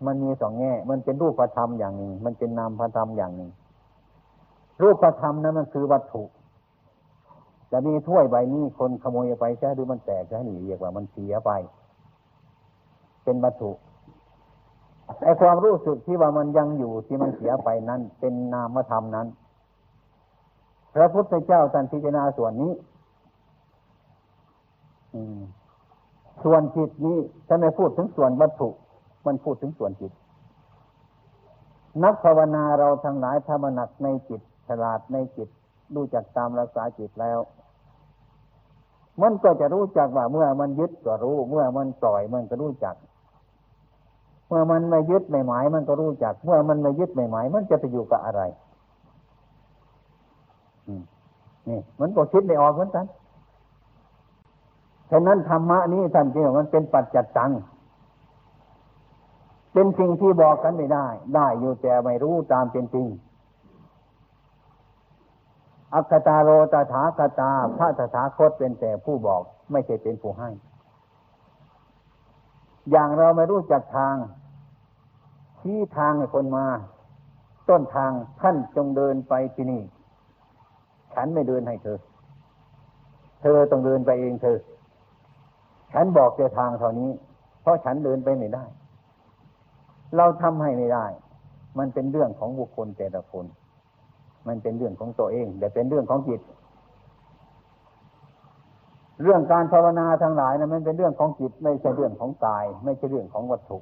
[0.05, 3.51] มันมีสองแง่ มันเป็นรูปธรรมอย่างหนึ่ง มันเป็นนามธรรมอย่างหนึ่ง
[4.81, 6.23] รูปธรรมนั้นมันคือวัตถุ
[7.71, 11.51] จะมีถ้วยใบนี้คนขโมยไปใช่หรือมันแตกใช่หนีเรียกว่ามันเสียไป
[13.23, 13.71] เป็นวัตถุ
[15.23, 19.27] ไอความรู้สึกที่ว่ามันยังอยู่ที่มันเสียไปนั้น เป็นนามธรรมนั้น
[20.93, 22.73] พระพุทธเจ้าท่านพิจารณาส่วนนี้
[26.43, 28.69] ส่วนจิตนี้จะไม่พูดถึงส่วนวัตถุ
[29.25, 30.11] มันพูดถึงส่วนจิต
[32.03, 35.49] นักภาวนาเราทั้งหลายถ้ามาหนักในจิตฉลาดในจิต
[35.95, 37.39] รู้จักตามรักษาจิตแล้ว
[39.21, 42.95] มันก็จะรู้จักว่าเมื่อมันยึดก็รู้ เมื่อมันปล่อยมันก็รู้จัก
[44.47, 48.41] เมื่อมันไม่ยึดไม่หมาย มันก็รู้จัก เมื่อมันไม่ยึดไม่หมาย มันจะไปอยู่กับอะไร
[51.69, 53.05] นี่ มันก็คิดไม่ออกเหมือนกัน
[55.11, 57.51] ฉะนั้นธรรมะนี้ท่านจริงมันเป็นปัจจัตตัง
[59.73, 63.07] เป็นสิ่งที่บอกกันไม่ได้ ได้อยู่แต่ไม่รู้ตามเป็นจริง
[65.93, 70.49] อัคตาโรตถาคตาพระตถาคตเป็นแต่ผู้บอก ไม่ใช่เป็นผู้ให้
[72.91, 74.15] อย่างเราไม่รู้จักทาง
[75.59, 76.65] ชี้ทางให้คนมา
[77.69, 79.81] ต้นทางท่านจงเดินไปที่นี่
[81.13, 81.99] ฉันไม่เดินให้เธอ
[83.41, 84.57] เธอต้องเดินไปเองเธอ
[85.93, 87.09] ฉันบอกเจอทางเท่านี้
[87.61, 88.65] เพราะฉันเดินไปไม่ได้
[90.17, 91.05] เราทำให้ไม่ได้
[91.77, 93.45] มันเป็นเรื่องของบุคคลแต่ละคน
[94.47, 96.41] มันเป็นเรื่องของตัวเองแต่เป็นเรื่องของจิต
[99.21, 103.79] เรื่องการภาวนาทั้งหลายนะมันเป็นเรื่องของจิตไม่ใช่เรื่องของกาย ไม่ใช่เรื่องของวัตถุ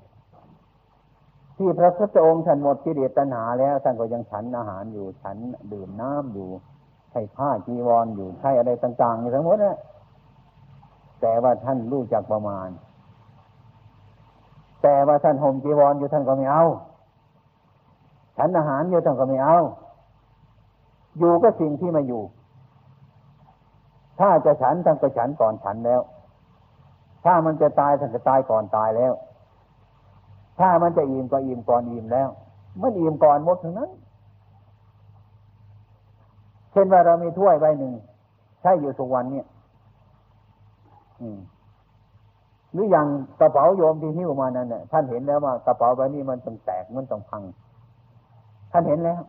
[1.57, 5.37] ที่พระพุทธองค์ท่านหมดกิเลสตัณหาแล้วท่านก็ยังฉันอาหารอยู่ฉัน
[5.71, 6.49] ดื่มน้ำอยู่
[7.11, 9.77] ใช้ผ้าจีวรออยู่ใช้อะไรต่างๆอยู่ทั้งหมดนะ
[11.21, 12.69] แต่ว่าท่านรู้จักประมาณ
[14.83, 16.65] แต่ว่าท่านห่มจีวรอยู่ท่านก็ไม่เอา
[18.37, 19.57] ฉันอาหารอยู่ท่านก็ไม่เอา
[21.17, 22.23] อยู่ก็สิ่งที่ม่อยู่
[24.19, 26.01] ถ้าจะฉันท่านก็ฉันก่อนฉันแล้ว
[27.25, 29.13] ถ้ามันจะตายท่านก็ตายก่อนตายแล้ว
[30.59, 32.29] ถ้ามันจะอิ่มก็อิ่มก่อนอิ่มแล้ว
[32.81, 33.91] มันอิ่มก่อนหมดทั้งนั้น
[36.71, 37.93] เช่นว่าเรามีถ้วยใบหนึ่ง
[38.61, 39.45] ใช้อยู่ทุกวันเนี่ย
[42.73, 43.07] หรืออย่าง
[43.39, 47.43] กระเป๋าโยมที่หิ้วมานั่นเนี่ยท่านเห็นแล้วว่ากระเป๋าใบนี้มันต้องแตกมันต้องพัง
[48.71, 49.21] ท่านเห็นแล้ว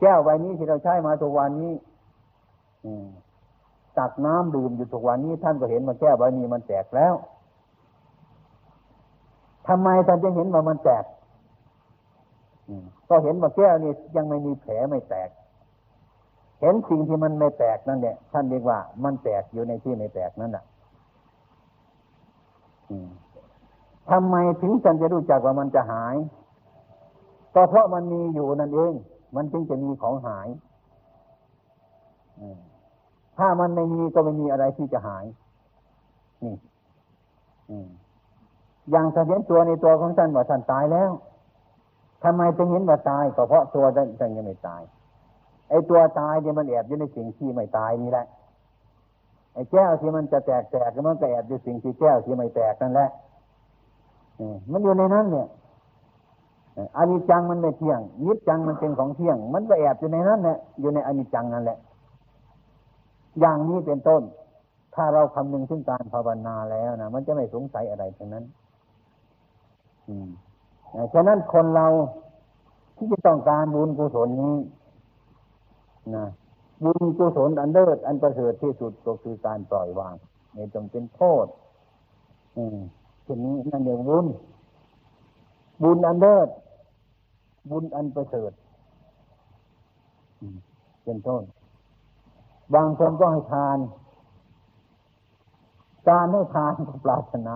[0.00, 1.72] แก้วใบนี้ที่เราใช้มาทุกวันนี้
[3.98, 7.14] ตักน้ำดื่มอยู่ทุกวันนี้ท่านก็เห็นว่าแก้วใบนี้มันแตกแล้ว
[9.68, 11.04] ทำไมท่านจะเห็นว่ามันแตก
[13.08, 15.28] ก็เห็นว่าแก้วนี้ยังไม่มีแผลไม่แตก
[16.60, 20.64] เห็นสิ่งที่มันไม่แตกนั่นเนี่ยท่านเรียกว่า มันแตกอยู่ในที่ไม่แตกนั่นแหละ
[24.10, 26.16] ทำไมถึงฉันจะรู้จักว่ามันจะหาย
[27.54, 28.92] ก็เพราะมันมีอยู่นั่นเอง
[29.36, 30.48] มันจึงจะมีของหาย
[33.38, 35.24] ถ้ามันไม่มีก็ไม่มีอะไรที่จะหาย
[36.44, 36.54] นี่
[38.90, 41.10] อย่างท่านเห็นตัวในตัวของท่านว่าท่านตายแล้ว
[42.22, 44.82] ทำไมจึงเห็นว่าตายก็เพราะตัวท่านยังไม่ตาย
[45.68, 48.26] ไอ้ตัวตายเนี่ยมันแอบอยู่ในสิ่งที่ไม่ตายนี่แหละ
[49.54, 53.10] ไอ้แก้วที่มันจะแตกแตกมันก็แอบอยู่สิ่งที่แก้วที่ไม่แตกนั่นแหละ
[54.70, 55.46] มันอยู่ในนั้นเนี่ย
[56.96, 61.78] อานิจจังมันไม่เที่ยง นิจจังมันเป็นของเที่ยง มันก็แอบอยู่ในนั้นแหละอยู่ในอานิจจังนั่นแหละ
[63.40, 64.22] อย่างนี้เป็นต้น
[64.94, 68.44] ถ้าเราคำนึงถึงการภาวนาแล้วนะมันจะไม่สงสัยอะไรทั้งนั้น
[70.08, 70.28] อืม
[71.12, 71.86] ฉะนั้นคนเรา
[72.96, 74.56] ที่จะต้องการบุญกุศลนี้
[76.16, 76.26] นะ
[76.84, 80.14] บุญกุศลอันเลิศอันประเสริฐที่สุดก็คือการปล่อยวาง
[80.54, 81.46] ไม่ต้องเป็นโทษ
[82.56, 82.78] อืม
[83.24, 84.26] ทีนี้นั่นเรียกบุญ
[85.82, 86.48] บุญอันเลิศ
[87.70, 88.52] บุญอันประเสริฐ
[91.04, 91.42] เป็นต้น
[92.74, 93.78] บางคนก็ให้ทาน
[96.08, 97.54] การให้ทานก็ปรารถนา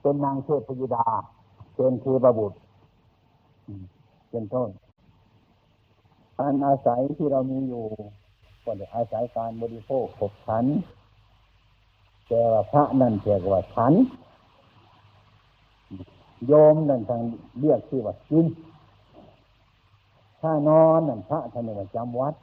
[0.00, 1.06] เป็นนางเทพยุดา
[1.74, 2.58] เป็นเทพบุตร
[4.30, 4.68] เป็นต้น
[6.38, 7.84] อันอาศัยที่เรามีอยู่
[8.64, 10.64] ก็จะอาศัยการบริโภคขบฉัน
[12.28, 13.92] แต่ว่าพระนั่นเรียกว่าฉัน
[16.46, 17.20] โยมนั่นทาง
[17.60, 18.46] เรียกชื่อว่ากิน
[20.40, 22.34] ถ้านอนนั่นพระท่านเรียกว่าจำวัด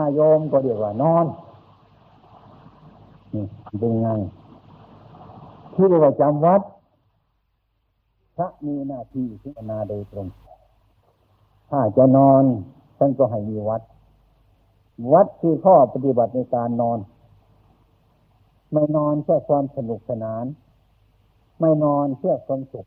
[0.00, 1.26] ถ้าโยมก็เรียกว่านอน
[3.34, 3.44] นี่
[3.80, 4.08] เป็นไง
[5.74, 6.60] ที่เรียกว่าจำวัด
[8.36, 10.26] พระมีหน้าที่พิจารณาโดยตรง
[11.70, 12.42] ถ้าจะนอน
[12.98, 13.82] ท่านก็ให้มีวัด
[15.12, 16.98] วัดคือข้อปฏิบัติในการนอน
[18.72, 20.44] ไม่นอนเพื่อความสนุกสนาน
[21.60, 22.86] ไม่นอนเพื่อความสุข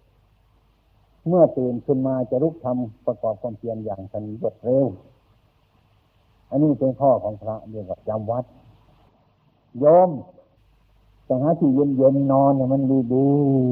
[1.27, 4.87] เมื่อตื่นขึ้นมาจะลุกทำประกอบความเพียรอย่างทันรวดเร็ว
[6.51, 8.45] อันนี้เป็นข้อของพระเรียกว่าจำวัด
[9.79, 10.09] โยม
[11.27, 12.81] ต้องหาที่เย็นๆนอนเนี่ยมัน
[13.13, 13.27] ดี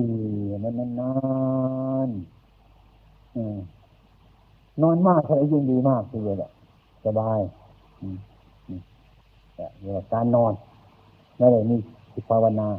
[0.09, 1.11] ๆมันนา
[2.07, 2.39] นๆ
[4.81, 6.37] นอนมากเท่าไรยิ่งดีมากทีเดียว
[7.05, 7.39] สบาย
[9.81, 10.53] เนี่ยการนอน
[11.39, 11.75] นั่นเลยมี
[12.29, 12.69] ภาวนา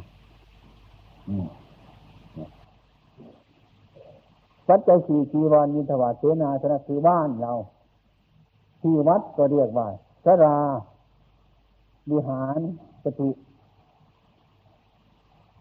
[4.67, 7.53] สัจจะสี่จีวรยินทวาเสนาสนะคือบ้านเรา
[8.81, 9.88] ที่วัดก็เรียกว่า
[10.25, 10.57] สรา
[12.11, 12.61] บิหาร
[13.05, 13.31] สติ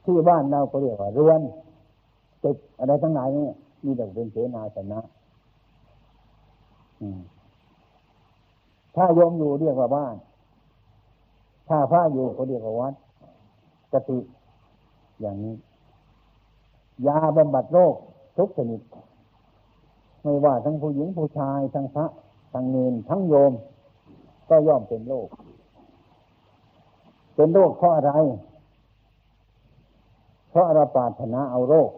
[0.05, 1.41] ที่บ้านเราก็เรียกว่าเรือน
[2.43, 3.47] ตึกอะไรทั้งหลายนี่
[3.83, 4.99] มีแต่เป็นเสนาสนะ
[8.95, 10.15] ถ้าโยมอยู่เรียกว่าบ้าน
[11.67, 12.93] ถ้าพระอยู่ก็เรียกว่าวัด
[13.93, 14.19] กติ
[15.21, 15.55] อย่างนี้
[17.07, 17.95] ยาบำบัดโรค
[18.37, 18.81] ทุกชนิด
[20.23, 22.05] ไม่ว่าทั้งผู้หญิงผู้ชายทั้งพระ
[22.53, 23.53] ทั้งเนนทั้งโยม
[24.49, 25.27] ก็ย่อมเป็นโรค
[27.35, 28.11] เป็นโรคเพราะอะไร
[30.49, 31.91] เพราะเราปรารถนาเอาโรค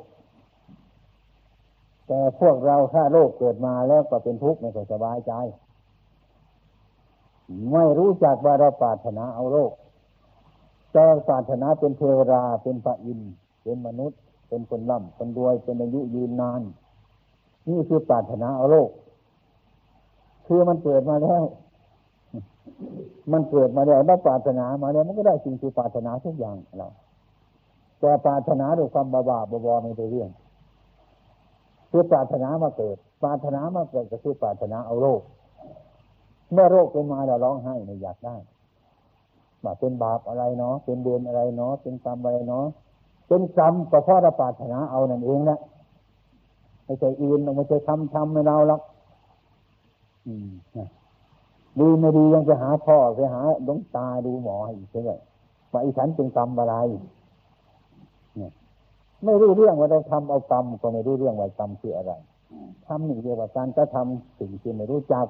[2.07, 5.33] แต่พวกเราถ้าโรคเกิดมาแล้วก็เป็นทุกข์ไม่สบายใจ
[7.71, 9.71] ไม่รู้จักว่าเราปรารถนาเอาโรค
[10.93, 13.31] แต่ปรารถนาเป็นเทวราเป็นพระอินทร์
[13.63, 16.61] เป็นมนุษย์ เป็นคนร่ำคนรวยเป็นอายุยืนนาน
[17.69, 18.89] นี่คือปรารถนาเอาโลก
[20.53, 21.43] คือมันเกิดมาแล้ว
[23.31, 26.87] มันเกิดมาแล้วแล้ปรารถนามาแล้ว มันก็ได้สิ่งที่ปรารถนาทุกอย่างเรา
[27.99, 30.29] แต่ปรารถนาด้วยความบาบาบอไม่ได้เรื่อง
[31.91, 35.21] คือปรารถนามาเกิด ปรารถนามาเกิดก็คือปรารถนาเอาโลก
[36.51, 38.35] เมื่อโรคเป็นมาเราร้องไห้ไม่อยากได้
[39.63, 42.65] ว่าเป็นบาปอะไรเนาะ เป็นเดือนอะไรเนาะ เป็นกรรมอะไรเนาะ
[43.27, 45.59] เป็นกรรมก็เพราะเราปรารถนาเอานั่นเองแหละ
[46.85, 48.81] ไม่ใช่อื่นไม่ใช่ทำทำให้เราหรอก
[51.79, 55.11] ดีไม่ดียังจะหาพ่อไปหาดวงตาดูหมออีกใช่ไหม
[55.71, 56.75] ว่าอีฉันเป็นกรรมอะไร
[59.23, 62.11] ไม่รู้เรื่องว่าเราทำเอากรรมก็ไม่รู้เรื่องว่ากรรมคืออะไร
[62.87, 65.25] ทำหนึ่งเดียวกับการก็ทำสิ่งที่ไม่รู้จัก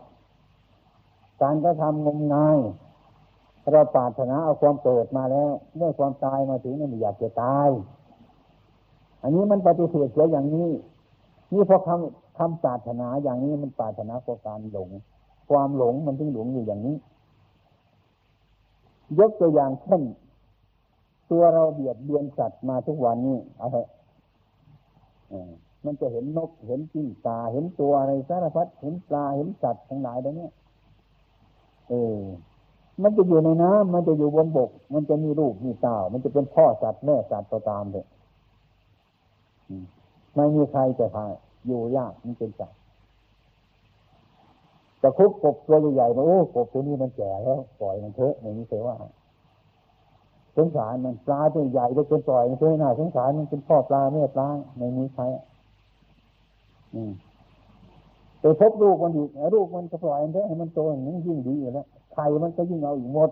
[1.42, 2.58] การก็ทำงมงาย
[3.72, 7.70] เราปรารถนาเอาความเกิดมาแล้ว เมื่อความตายมาถึงนี่ไม่อยากจะตาย
[9.22, 10.70] อันนี้มันปฏิเสธเสียอย่างนี้
[11.54, 14.90] นี่พอคำ คำปรารถนาอย่างนี้มันปรารถนาเพราการหลง
[15.50, 16.96] ความหลงมันถึงหลงอยู่อย่างนี้
[19.20, 20.02] ยกตัวอย่างเช่น
[21.32, 23.88] ตัวเราเบียดเบียนสัตว์มาทุกวันนี้เอาเถอะ
[25.86, 30.48] มันจะเห็นนกเห็นจิ้งตาเห็นตัวอะไรสารพัดเห็นปลาเห็นสัตว์ทั้งหลายเดี๋ยวนี้
[31.90, 32.20] เออ
[33.02, 38.06] มันจะอยู่ในน้ำมันจะอยู่บนบก มันจะมีลูกมีเต่ามันจะเป็นพ่อสัตว์แม่สัตว์ตัวตามเลย
[40.36, 41.26] ไม่มีใครจะพา
[41.68, 42.80] อยู่ยากมันเป็นสัตว์
[45.02, 48.96] จะคุกกบตัวใหญ่ๆมาโอ้กบตัวนี้มันแก่แล้วปล่อยมันเถอะอย่างนี้เคยว่า
[50.58, 54.48] สงสารมันปลาตัวใหญ่ได้จนปล่อยมันเถอะน่าสงสารมันเป็นพ่อปลาแม่ปลา
[54.78, 55.24] ในนี้ใคร
[56.96, 57.12] อืม
[58.40, 63.30] ไปพบลูกมันอีกลูกมันจะปล่อยมันเถอะให้มันโตอย่างนี้ยิ่งดีอยู่แล้วไข่มันก็ยิ่งเอาอีกหมด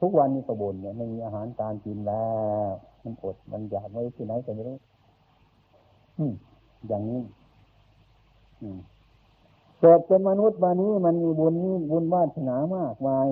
[0.00, 2.24] ทุกวันนี้ก็บ่นเนี่ยไม่มีอาหารการกินแล้
[2.66, 2.68] ว
[3.02, 4.76] มันอดมันอยากไว้ที่ไหนก็ไม่รู้
[6.88, 7.22] อย่างนี้
[9.80, 13.28] เกิดเป็นมนุษย์มานี้มันมีบุญนี้บุญวาสนามากมาย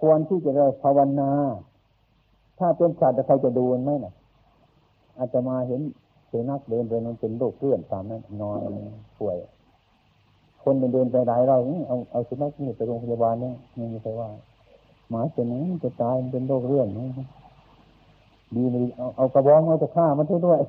[0.00, 1.30] ควรที่จะเริภาวนา
[2.58, 4.14] ถ้าเป็นสัตว์ใครจะดูมันไหมน่ะ
[5.18, 5.80] อาจจะมาเห็น
[6.26, 8.58] เสือนักเดินไปมันเป็นโรคเลื่อนตามนั้นนอน
[9.18, 9.36] ป่วย
[10.62, 11.56] คนเดินไปไหนเรา
[11.88, 14.28] เอาเอาสุนัขนี่ไปโรงพยาบาลเนี่ยไม่มีใครว่า
[15.10, 16.88] หมาตัวนี้จะตายมันเป็นโรคเรื่อน
[18.56, 20.60] ดีไม่ดีเอาเอากระบองมาจะฆ่ามันด้วย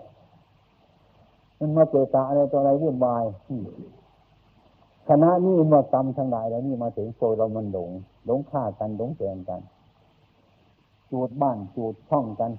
[1.59, 3.25] มันมาเจตาอะไรตัวอะไรวุ่นวาย
[5.07, 7.89] คณะนี้มากรรมทั้งหลายแล้วนี่มาถึงโซเรามันหลง
[8.25, 9.61] หลงฆ่ากันหลงแกงกัน
[11.09, 12.51] จูดบ้านจูดช่องกัน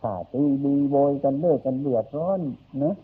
[0.00, 2.40] ขาตีดีโวยกันเลิกกันเลือดร้อน
[2.82, 2.94] นะ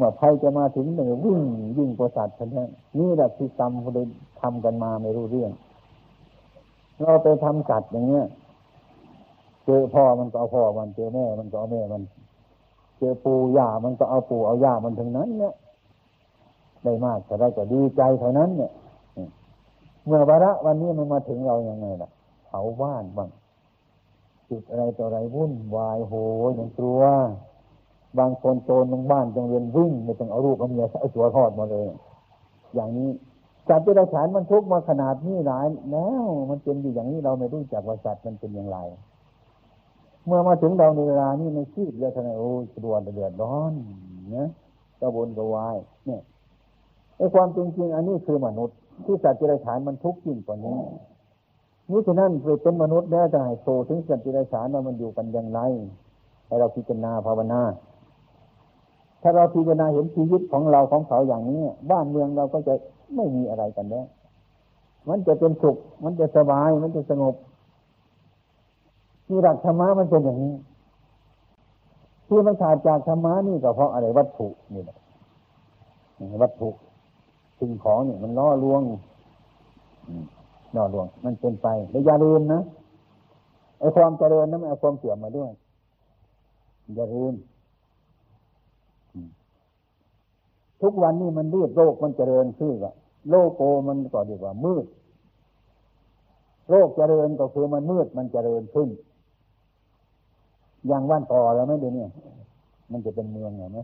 [0.00, 1.40] ว่าใครจะมาถึงหนึ่งวิ่ง
[1.76, 2.62] วิ่งประสาททันที
[2.98, 3.98] นี่แหละที่กรรมเด
[4.40, 5.52] ทำกันมาไม่รู้เรื่อง
[7.00, 8.26] เราไปทำสัตว์อย่างเงี้ย
[9.64, 12.02] เจอพ่อมันก็เอาพ่อมันเจอแม่มันก็เอาแม่มัน
[12.98, 15.54] เจอปู่ย่ามันก็เอาปู่เอาย่ามันถึงนั้น เนี่ย
[16.84, 18.70] ได้มากแต่ได้ก็ดีใจเท่านั้น เนี่ย
[20.06, 22.10] เมื่อวาระวันนี้มันมาถึงเรายังไงล่ะ
[22.46, 23.28] เผาบ้านบ้าง
[24.48, 26.14] จุดอะไรต่ออะไรวุ่นวายโห
[26.54, 27.02] อย่างกลัว
[28.18, 31.86] บางคนโจรลงบ้านจงเรียนวิ่งไม่ต้องเอาลูกเอาเมียเอาตัวทอดมาเลย
[32.74, 33.08] อย่างนี้
[33.68, 38.78] จัตว์ที่เราฉานมันทุกมาขนาดนี้หลายแล้วมันเป็นอยู่อย่างนี้เราไม่รู้จักว่าสัตว์มันเป็นอย่างไร
[40.26, 43.72] เมื่อมาถึงเราในเวลานี้ในชีพเรือทนายโอ้สะดวนเดือดร้อน
[44.36, 44.48] นะ
[45.00, 46.22] กระวนกระวายเนี่ย
[47.16, 50.78] ไอ้ความจริงจริงอันนี้คือมนุษย์ ที่สัตว์ที่เราฉานมันทุกข์ยิ่งกว่านี้
[51.90, 52.30] นี่ฉะนั้น
[52.62, 55.60] เป็นมนุษย์แล้วจะให้โตถึงสัตว์ที่เราฉานว่ามันอยู่กันอย่างไร
[56.46, 57.62] ให้เราพิจารณาภาวนา
[59.22, 62.74] ถ้าเราพิจารณาเห็นชีวิตของเราของเขาอย่างนี้บ้านเมืองเราก็จะ
[63.14, 64.06] ไม่มีอะไรกันแล้ว
[65.08, 67.34] มันจะเป็นสุข มันจะสบาย มันจะสงบ
[69.26, 70.54] ที่หลักธรรมะมันเป็นอย่างนี้
[72.28, 74.98] ที่มันขาดจากธรรมะนี่ก็เพราะอะไรวัตถุนี่แหละ
[76.42, 76.70] วัตถุ
[77.60, 78.80] สิ่งของเนี่ยมันล่อลวง
[80.76, 82.60] ล่อลวง มันเป็นไปแล้วอย่าลืมนะ
[83.78, 85.50] ไอ้ความเจริญนั้นมันเอาความเสื่อมมาด้วย
[86.94, 87.34] อย่าลืม
[90.82, 92.94] ทุกวันนี้มันมืดโลกมันเจริญขึ้นอะ
[93.28, 94.84] โลโกมันก็ดีกว่ามืด
[96.70, 98.88] โลกเจริญก็คือมันมืดมันเจริญขึ้น
[100.88, 102.04] อย่างว่านต่อแล้วไหมเดี๋ยวนี้
[102.92, 103.78] มันจะเป็นเมืองเหรอไหม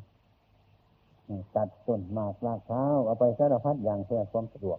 [1.54, 4.78] ตัดต้นมากลากเท้าเอาไปสารพัดอย่างเพื่อความสะดวก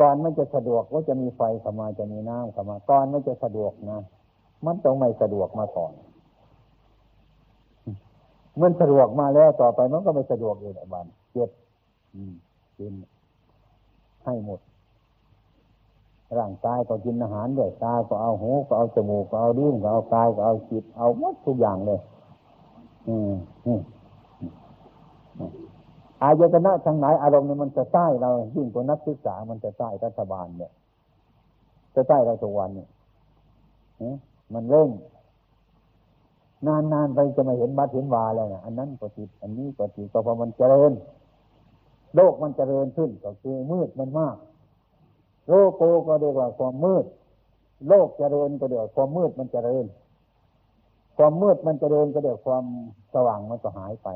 [0.00, 4.00] ก่อนมันจะสะดวกก็จะมีไฟเข้ามาจะมีน้ำเข้ามาก่อนมันจะสะดวกนะ
[4.66, 5.92] มันต้องไม่สะดวกมาก่อน
[8.60, 11.50] มันสะดวกมาแล้วต่อไปมันก็ไม่สะดวกเลยบ้านเจ็บ
[12.78, 12.92] กิน
[14.24, 14.60] ให้หมด
[16.38, 22.00] ร่างกายก็กินอาหารด้วยตาก็เอาหูก็เอาจมูกก็เอาดิ้นก็เอากายก็เอาจิตเอาหมดทุกอย่างเลย
[23.08, 23.32] อืม
[26.22, 30.72] อายตนะทางไหนอารมณ์เนี่ยมันจะใต้เรายิ่งกว่านักศึกษามันจะใต้รัฐบาลเนี่ย
[31.94, 32.88] จะใต้เราทุกวันเนี่ย
[34.54, 34.90] มันเร่ง
[36.66, 40.92] นานๆไปจะมาเห็นบัดเห็นวาแล้วนะอันนั้นก็ติดอันนี้ก็ติดก็เพราะมันเจริญ
[42.14, 44.36] โลกมันเจริญขึ้นก็คือมืดมันมาก
[45.48, 47.04] โลกโกก็เรียกว่าความมืด
[47.88, 49.84] โลกเจริญก็เรียกความมืดมันเจริญ
[51.16, 52.64] ความมืดมันเจริญก็เรียกความ
[53.14, 54.08] สว่างมันก็หายไป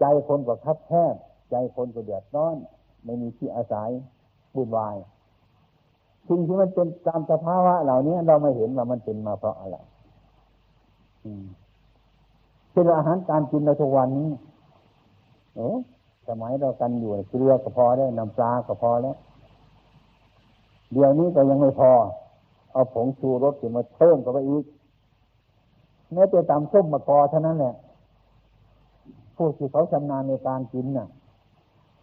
[0.00, 1.14] ใจคนก็คับแคบ
[1.50, 2.56] ใจคนก็เดือดร้อน
[3.04, 3.90] ไม่มีที่อาศัย
[4.54, 4.96] บุญวาย
[6.28, 9.76] สิ่งที่มันเป็นตามสภาวะเหล่านี้เราไม่เห็นว่ามันเป็นมาเพราะอะไร
[12.72, 14.30] เป็นอาหารการกินในทุกวันนี้
[15.54, 15.70] โอ้
[16.28, 19.16] สมัยเรากันอยู่เกลือก็พอได้น้ำปลาก็พอแล้ว
[20.94, 21.92] เดี๋ยวนี้ก็ยังไม่พอ
[22.72, 24.64] เอาผงชูรสมาเพิ่มเข้าไปอีก
[26.12, 27.74] แม้แต่ตำส้มมะกอเท่านั้นแหละ
[29.36, 31.08] ผู้ที่เขาชำนาญในการกินน่ะ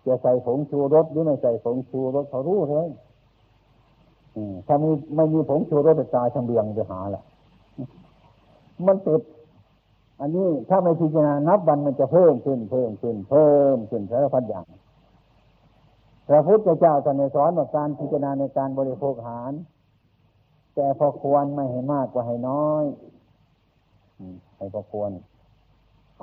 [0.05, 2.87] จะใส่ผงชูรสหรือไม่ใส่ผงชูรสเขารู้เลย
[4.67, 7.23] ถ้ามีไม่มีผงชูรสจะตายทั้งเบียงจะหาแหละ
[8.85, 9.21] มันติด
[10.19, 14.65] อันนี้ถ้าไม่พิจารณานับวันมันจะเพิ่มขึ้นเพิ่มขึ้นเพิ่มขึ้นสารพัดอย่าง
[16.32, 19.51] พระพุทธเจ้าท่านสอนว่าการพิจารณาในการบริโภคอาหาร
[20.75, 22.84] แต่พอควรไม่ให้มากกว่าให้น้อย
[24.57, 25.11] ให้พอควร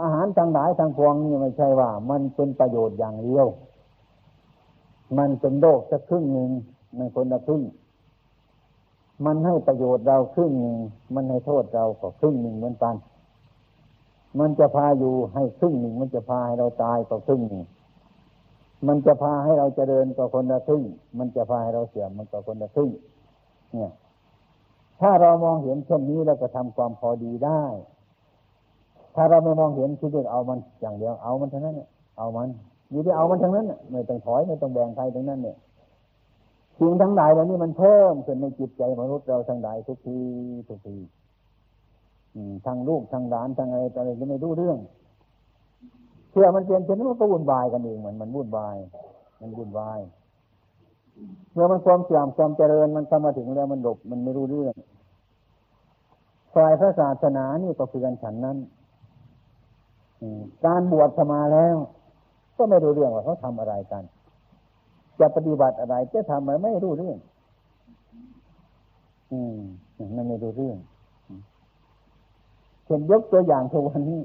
[0.03, 3.47] อาหารทั้งหลายทั้งพวงนี่ไม่ใช่ว่า มันเป็นประโยชน์อย่างเดียว
[5.19, 6.51] มันเป็นโลกสักครึ่งหนึ่ง
[6.99, 7.63] ในคนละครึ่ง
[9.25, 10.77] มันให้ประโยชน์เราครึ่งหนึ่ง
[11.15, 12.95] มันให้โทษเราก็ครึ่งหนึ่งเหมือนกัน
[14.39, 17.65] มันจะพาอยู่ให้ครึ่งหนึ่งมันจะพาให้เราตายก็ครึ่งหนึ่ง
[18.87, 20.83] มันจะพาให้เราเจริญก็คนละครึ่ง
[21.19, 22.91] มันจะพาให้เราเสื่อมมันก็คนละครึ่ง
[23.75, 23.93] เนี่ย
[25.01, 27.63] ถ้าเรามองเห็นเช่นนี้เราก็ทำความพอดีได้
[29.15, 32.49] ถ้าเราไม่มองเห็นคิดว่าเอามันอย่างเดียวเอามันทั้งนั้นเนี่ยเอามัน
[32.91, 35.57] อยู่ที่เอามันทั้งนั้นไม่ต้องถอยไม่ต้องแบ่งใครทั้งนั้นเนี่ย
[36.79, 40.19] สิ่งทั้งหลายเหล่านี้มันเพิ่มขึ้นในจิตใจมนุษย์เราทั้งหลายทุกที
[40.69, 40.97] ทุกที
[42.67, 44.79] ทางลูกทางหลานทางอะไรอะไรก็ไม่รู้เรื่อง
[46.31, 48.77] เชื่อมันเปลี่ยนเช่นนั้นมันก็วุ่นวายกันเองเหมือนมันวุ่นวาย
[49.41, 50.01] มันวุ่นวาย
[51.53, 54.75] เมื่อมันความเสื่อมความเจริญมันเข้ามาถึงแล้วมันหลบมันไม่รู้เรื่อง
[56.55, 58.57] ฝ่ายพระศาสนานี่ก็คือกันฉันนั้น
[60.67, 61.77] การบวชสมาแล้ว
[62.57, 64.03] ก็ไม่รู้เรื่องว่าเขาทำอะไรกัน
[65.21, 67.19] จะปฏิบัติอะไรจะทำอะไรไม่รู้เรื่อง
[69.33, 69.59] อืม
[70.17, 70.79] มันไม่รู้เรื่อง
[72.85, 74.21] เช่นยกตัวอย่างทุกวันนี้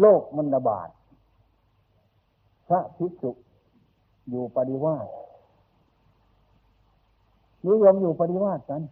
[0.00, 0.88] โลกมันระบาด
[2.68, 3.30] พระภิกษุ
[4.30, 5.06] อยู่ปฏิวาส
[7.66, 8.82] นิยมอยู่ปฏิวาสกัน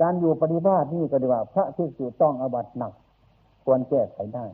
[0.00, 2.92] การอยู่ปฏิวาสนี่ก็ดีว่า พระภิกษุต้องอบัตหนัก
[3.64, 4.44] ควรแก้ไขได้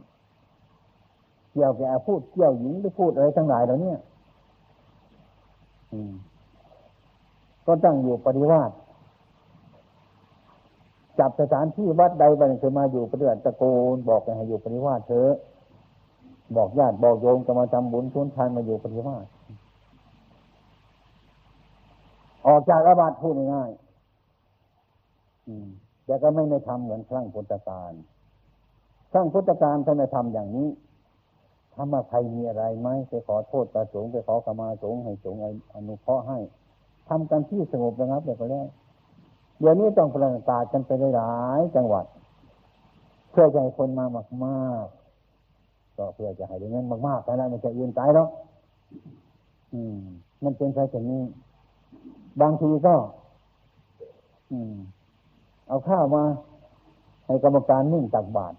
[1.53, 3.95] เกี่ยวกับพูดเกี่ยวหญิงหรือพูดอะไรทั้งหลายเหล่านี้
[7.67, 8.71] ก็ตั้งอยู่ปฏิวาส
[11.19, 13.63] จับสถานที่วัดใดไปเคยมาอยู่ปฏิบัติตะโก
[13.95, 15.35] นบอกกันให้อยู่ปฏิวาสเถอะ
[16.57, 19.27] บอกญาติบอกโยมจะมาทำบุญทุนทานมาอยู่ปฏิวาส
[22.47, 27.93] ออกจากอาบัติพูดง่ายๆแต่ก็ไม่ได้ทำเหมือนครั้งพุทธกาล
[29.13, 30.69] ครั้งพุทธกาลท่านไม่ทำอย่างนี้
[31.75, 35.35] ถ้ามาใครมีอะไรไหมไปขอโทษตาสงไปขอขมาสงให้สง
[35.75, 36.39] อนุเคราะห์ให้
[37.09, 38.67] ทำกันที่สงบนะครับเดี๋ยวก็แล้ว
[39.61, 42.05] เดี๋ยวนี้ต้องประกาศกันไปหลายจังหวัด
[43.31, 44.05] เพื่อให้คนมา
[44.45, 45.02] มากๆ
[45.97, 48.29] ก็เพื่อจะให้ได้เงินมากๆแต่ละไม่ใช่ยืนตายหรอก
[49.75, 49.99] อืม
[50.45, 51.21] มันเป็นแค่นี้
[52.41, 52.95] บางทีก็
[54.51, 54.75] อืม
[55.69, 56.23] เอาข้าวมา
[57.27, 58.57] ให้กรรมการนึ่งตักบาตร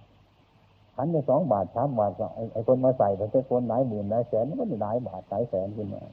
[0.95, 6.03] ขันไปสองบาทสามบาทก็ไอ้คนมาใส่แต่คนหลายหมื่นหลายแสนมันก็หลายบาทหลายแสนขึ้นมา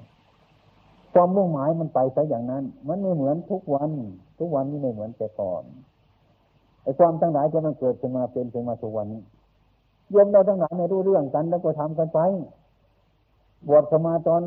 [1.13, 3.91] ความมุ่งหมายมันไปซะอย่างนั้น มันไม่เหมือนทุกวัน
[4.39, 5.63] ทุกวันนี้ไม่เหมือนแต่ก่อน
[6.83, 9.23] ไอ้ความทั้งหลายจะมันเกิดขึ้นมาเป็นขึ้นมาทุกวันนี้
[10.15, 12.19] ยมเราทั้งหลายไม่รู้เรื่องกันแล้วก็ทำกันไป
[13.69, 14.43] บวชสมาตอน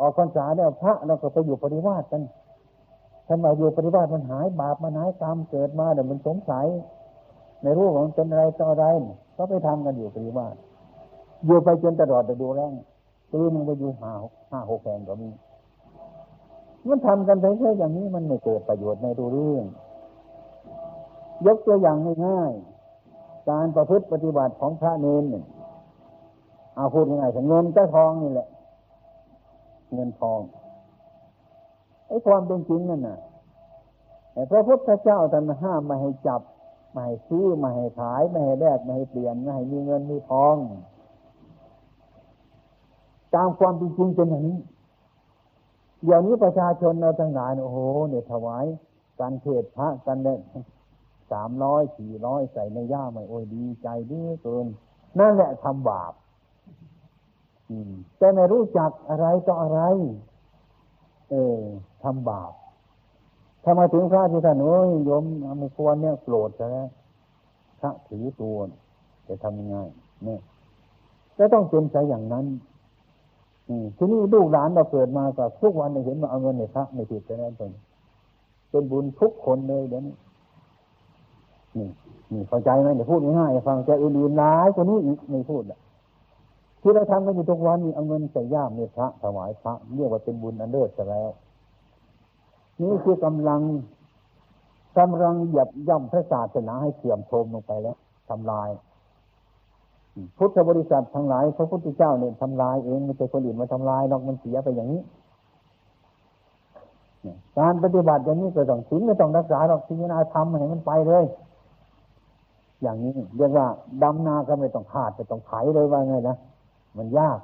[0.00, 2.22] ออกพรรษาแล้วพระเราก็ไปอยู่ปริวาสกัน
[3.26, 6.66] ท่านมาอยู่ปริวาสมันหายบาปมันหายกรรมเกิดมาเดี๋ยวมันสงสัย
[7.62, 8.86] ในรูปของเป็นอะไรต่ออะไร
[9.36, 10.54] ก็ไปทำกันอยู่ปริวาส
[11.46, 12.72] อยู่ไปจนตลอดแต่ดูแรง
[13.32, 14.12] ตีมึงไปอยู่ห้า
[14.50, 15.28] ห้าหกแห่งก็มี
[16.88, 19.64] มันทำกันไปแค่อย่างนี้มันไม่เกิดประโยชน์ในดูเรื่อง
[21.46, 21.96] ยกตัวอย่าง
[22.26, 22.77] ง่ายๆ
[23.50, 25.44] การประพฤติปฏิบัติของพระเนนเนี่ย
[26.76, 28.48] เอาพูดง่ายๆเงินเจ้าทองนี่แหละ
[29.94, 30.40] เงินทอง
[32.06, 33.18] ไอ้ความเป็นจริงนั่นน่ะ
[34.32, 36.40] แต่พระพุทธเจ้าท่านห้ามมาให้จับ
[36.92, 40.56] ไม่ให้ซื้อไม่ให้ขายไม่ให้แลกไม่ให้เปลี่ยนไม่ให้มีเงินมีทอง
[43.34, 44.58] ตามความจริงเป็นอย่างนี้
[46.04, 47.78] เดี๋ยวนี้ประชาชนเราทั้งหลายโอ้โห
[48.08, 48.64] เนี่ยถวาย
[49.20, 50.38] การเทศพระกันเนี่ย
[51.32, 54.66] สามร้อยสี่ร้อยใส่ในย่าไม่โอ้ยดีใจดีเกิน
[55.18, 56.12] นั่นแหละทำบาป
[58.18, 59.80] แต่ไม่รู้จักอะไรต่ออะไร
[61.30, 61.58] เออ
[62.02, 62.52] ทำบาป
[63.62, 65.24] ถ้ามาถึงพระที่ท่านโอ้ยโยม
[65.58, 66.78] ไม่ควรเนี่ยโกรธใช่ไหม
[67.80, 68.56] พระถือตัว
[69.28, 69.76] จะทำยังไง
[70.24, 70.40] เนี่ย
[71.38, 72.46] ก็ต้องเป็นใจอย่างนั้น
[73.96, 77.70] ทีนี้ลูกหลานเราเกิดมากับทุกวันเห็นมาเอาเงินในพระในผิดแต่นั้นเป็น
[78.70, 80.14] เป็นบุญทุกคนเลยเดี๋ยวนี้
[81.76, 81.88] นี่
[82.32, 85.78] นี่เข้าใจไหมเดี๋ยวพูดง่ายๆฟังแต่อื่นๆหลายคนนี้อีกไม่พูดอะ
[86.80, 91.30] ที่เราทำกันอยู่ทุกวันนี้เอาเงินใส่ย่ามในพระถวายพระเรียกว่าเป็นบุญอันเลิศแล้ว
[92.80, 93.60] นี่คือกำลัง
[94.98, 97.96] กำลังหยับย่ำพระศาสนาให้เสื่อมโทรมลงไปแล้ว
[98.28, 98.68] ทำลาย
[100.38, 105.00] พุทธบริษัททั้งหลายพระพุทธเจ้าเนี่ยทำลายเองไม่ใช่คนอื่นมาทำลายนอกมันเสียไปอย่างนี้
[107.58, 111.24] การปฏิบัติอย่างนี้ก็ต้องศีลไม่ต้องรักษาหรอกพิจารณาทำให้มันไปเลย
[112.82, 113.66] อย่างนี้เรียกว่า
[114.02, 116.36] ดำนาก็ไม่ต้องขาดไม่ต้องไถเลยว่าไงนะ
[116.96, 117.38] มันยาก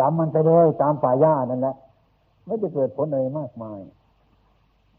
[0.00, 1.74] ดำมันไปเลยตามป่าหญ้านั่นแหละ
[2.44, 3.78] ไม่จะเกิดผลอะไรมากมาย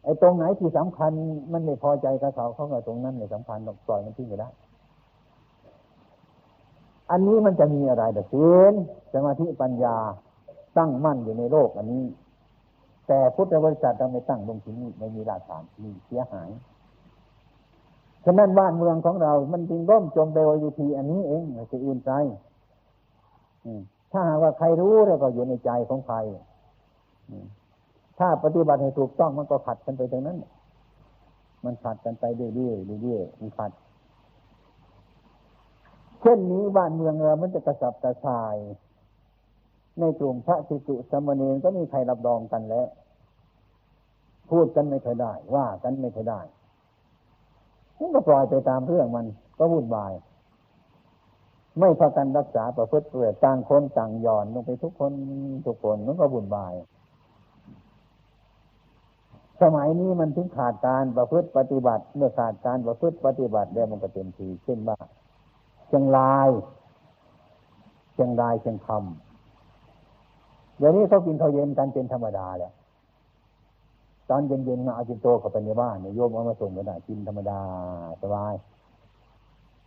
[0.04, 1.12] ไอ้ตรงไหนที่สำคัญ
[1.52, 4.50] มันไม่พอใจกับเขาเขาก็ตรงนั้นไม่สำคัญต้องปล่อยมันทิ้งไปได้
[7.12, 8.74] อันนี้มันจะมีอะไรแต่ศีล
[9.14, 9.98] สมาธิปัญญา
[10.78, 12.04] ตั้งมั่นอยู่ในโลกอันนี้
[13.08, 16.50] แต่พุทธบริษัทเราไม่ตั้งลงที่นี่ไม่มีรากฐานมีเสียหาย
[18.30, 22.12] ฉะนั้นบ้านเมืองของเรา มันจึงร่มจมไปโดยวิธีอันนี้เองไม่ใช่อื่นใจ
[24.12, 26.18] ถ้าหากว่าใครรู้แล้วก็อยู่ในใจของใคร
[28.20, 30.38] ถ้าปฏิบัติให้ถูกต้องมันก็ขัดกันไปตรงนั้น
[31.66, 32.24] มันขัดกันไป
[32.56, 33.72] เรื่อยๆเรื่อยๆมันขัด
[36.22, 38.56] เช่นนี้บ้านเมืองเรา มันจะกระสับกระส่าย
[40.00, 42.88] ในกลุ่มพระสิจุสมณีก็มีใครรับรองกันแล้ว
[44.50, 46.42] พูดกันไม่เคยได้ ว่ากันไม่เคยได้
[48.00, 49.26] มันก็ปล่อยไปตามเรื่องมัน
[49.60, 50.14] ก็วุ่นวาย
[51.80, 55.14] ไม่พากันรักษาประพฤติเปลือต่างคนต่างย่อนลงไปทุกคน
[55.66, 56.74] ทุกคนมันก็วุ่นวาย
[59.62, 64.98] สมัยนี้มันถึงขาดการประพฤติปฏิบัติ เมื่อขาดการประพฤติปฏิบัติแล้วมันก็เต็มทีเช่นว่า
[65.88, 66.50] เชียงราย
[68.14, 72.74] เชียงรายเชียงคำเดี๋ยวนี้เขากินข้าวเย็นกันเป็นธรรมดาแล้ว
[74.30, 77.60] ตอนเย็นๆมาเอาจินโตเข้าไปในบ้านเนี่ยโยมเอามาส่งไม่ได้กินธรรมดา
[78.22, 78.54] สบาย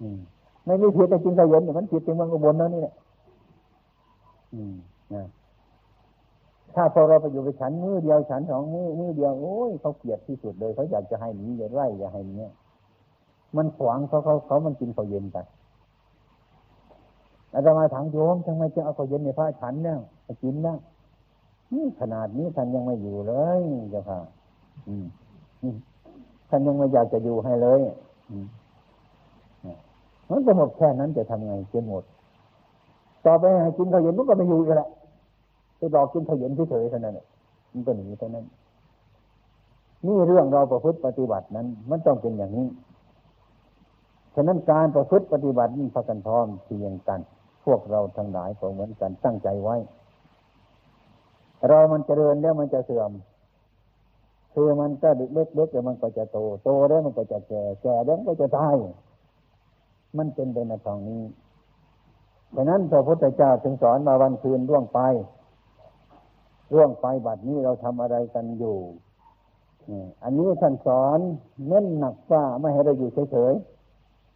[0.01, 0.19] อืม
[0.65, 2.95] ไม่มีผิดแต่กินข้าวเย็นเนี่ยมันผิดจริงมันก็บนนั่นนี่แหละ
[4.55, 4.75] อืม
[5.15, 5.27] นะ
[6.75, 12.53] ถ้าพอเราไปอยู่ไปฉันมือเดียวฉันสองมือมือเดียวโอ้ยเขาเกลียดที่สุดเลยเขาอยากจะให้หนีอย่าไล่อย่าให้เนี้ย
[13.57, 15.39] มันขวางเขาเขาเขามันกินข้าวเย็นไป
[17.55, 19.97] อาจารย์มาถามโยมทำไมจะเอาข้าวเย็นในพระฉันเนี่ย
[20.43, 20.79] กินนะนี่
[22.01, 23.61] ขนาดนี้ท่านยังไม่อยู่เลย
[23.91, 24.19] เจ้าค่ะ
[26.49, 27.81] ท่านยังไม่อยากจะอยู่ให้เลย
[30.31, 32.05] มันจะหมดแค่นั้นจะทำไงจะหมด
[33.25, 33.45] ต่อไป
[33.77, 34.89] กินข้าวเย็นมันก็ไม่อยู่อีกแล้ว
[35.77, 37.19] ไปบอกกินข้าวเย็นเฉยๆเท่านั้น
[37.73, 38.45] มันก็หนีเท่านั้น
[40.07, 42.69] นี่เรื่องเราประพฤติปฏิบัตินั้น มันต้องเป็นอย่างนี้
[44.35, 47.21] ฉะนั้นการประพฤติปฏิบัตินี่พากันพร้อมเพียงกัน
[47.65, 49.77] พวกเราทั้งหลายก็เหมือนกันตั้งใจไว้
[51.69, 53.11] เรามันเจริญแล้วมันจะเสื่อม
[54.55, 58.75] คือมันก็เล็กๆแล้วมันก็จะโต โตแล้วมันก็จะแก่ แก่แล้วมันก็จะตาย
[60.19, 61.23] มันเป็นไปในทางนี้
[62.55, 65.01] ฉะนั้นพระพุทธเจ้าถึงสอนมาวันคืนร่วงไป
[66.73, 68.79] ร่วงไปบัดนี้เราทำอะไรกันอยู่
[70.23, 71.19] อันนี้ท่านสอน
[71.69, 73.55] เน้นหนักว่าไม่ให้เราอยู่เฉย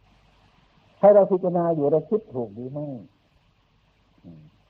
[0.05, 2.87] ๆ ให้เราพิจารณาอยู่เราคิดถูกหรือไม่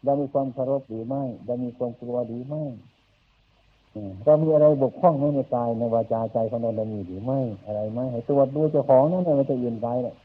[0.05, 2.63] เรามีความเคารพหรือไม่เรามีความกลัวหรือไม่
[4.23, 10.15] เรามีอะไรบกพร่องไม่ในกายในวาจาใจของเราเรามีหรือไม่อะไรไหมให้ตรวจดูเจ้าของนั่นเองมันจะยืนไปเลย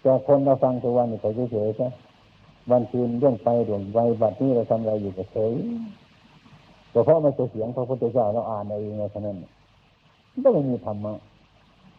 [0.00, 1.88] แต่คนเราฟังทุกวันนี่เขาเฉยๆใช่
[2.70, 5.52] วันคืนเรื่องไปด่วนไวบัดนี้เราทำอะไรอยู่ก็เฉย
[6.90, 9.36] แต่เพราะมันเสียงพระพุทธเจ้าเราอ่านเองในเท่านั้น
[10.44, 11.14] ก็ไม่มีธรรมะ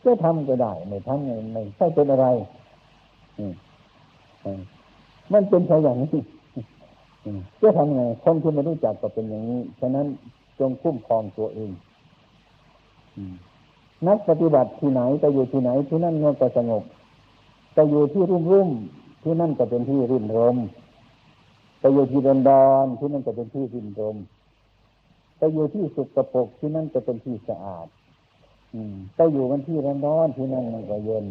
[0.04, 2.26] จะทำก็ได้ไม่ทำไงไม่ใช่เป็นอะไร
[3.40, 3.54] อืม
[5.34, 6.22] มันเป็นไปอย่างนี้
[7.62, 10.08] จะทำไงคนที่ไม่รู้จักก็เป็นอย่างนี้ ฉะนั้น
[10.60, 11.72] จงคุ้มครองตัวเอง
[14.08, 16.84] นักปฏิบัติที่ไหนไปอยู่ที่ไหนที่นั่นเงียก็สงบ
[17.74, 18.70] ไปอยู่ที่รุ่มรุ่ม
[19.24, 20.58] ที่นั่นก็เป็นที่รื่นรม
[21.80, 24.16] ไปอยู่ที่ดอนดอนที่นั่นก็เป็นที่รื่นรม
[25.38, 27.88] ไปอยู่ที่สุกปกที่นั่นก็เป็นที่สะอาด
[28.74, 31.26] อืมไปอยู่กันที่ร้อนร้อนที่นั่นมันก็เย็น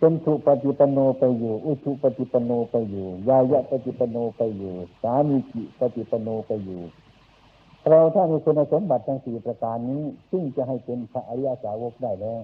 [0.00, 6.80] เป็นสุปฏิปโนไปอยู่ อุชุปฏิปโนไปอยู่ ยายะปฏิปโนไปอยู่ สามีจิปฏิปโนไปอยู่
[7.88, 12.40] เราถ้ามีคุณสมบัติทั้งสี่ประการนี้ ซึ่งจะให้เป็นพระอริยสาวกได้แล้ว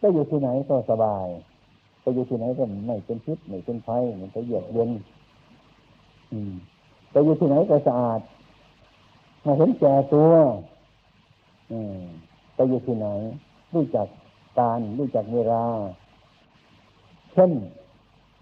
[0.00, 1.26] ก็อยู่ที่ไหนก็สบาย
[2.00, 3.88] ไปอยู่ที่ไหนก็ไม่เป็นพิษไม่เป็นไฟ
[4.18, 4.90] ไม่ไปเหยียดเย็น
[7.10, 8.20] ไปอยู่ที่ไหนก็สะอาด
[9.44, 10.32] มาเห็นแก่ตัว
[12.54, 13.06] ไปอยู่ที่ไหน
[13.74, 14.06] รู้จัก
[14.58, 15.64] การรู้จักเวลา
[17.32, 17.52] เช่น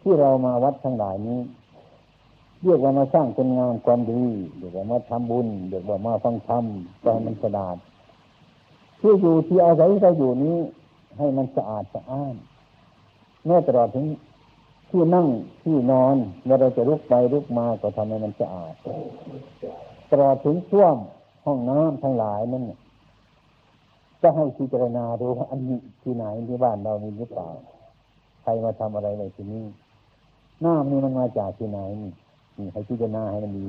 [0.03, 1.41] ที่เรามาวัดทั้งหลายนี้
[2.65, 4.23] เรียกว่ามาสร้างเป็นงานความดี
[4.59, 6.65] เรียกว่ามาทำบุญเรียกว่ามาฟังธรรม
[7.03, 7.77] ก็ให้มันสะอาด
[9.01, 10.57] ที่อยู่ที่อาศัยที่เราอยู่นี้
[11.19, 12.35] ให้มันสะอาดสะอ้าน
[13.47, 14.07] แม้ตลอดถึง
[14.91, 15.27] ที่นั่ง
[15.63, 18.75] ที่นอนเมื่อเราจะลุกไปลุกมาก็ทำให้มันสะอาด
[20.11, 20.95] ตลอดถึงช่วง
[21.47, 22.65] ห้องน้ำทั้งหลายนั่น
[24.23, 27.49] จะให้พิจารณาดูว่าอันนี้ที่ไหนที่บ้านเรามีหรือเปล่า
[28.43, 29.65] ใครมาทำอะไรในที่นี้
[30.65, 33.67] น้ำนี่มันมาจากที่ไหนนี่ให้พิจารณาให้มันดี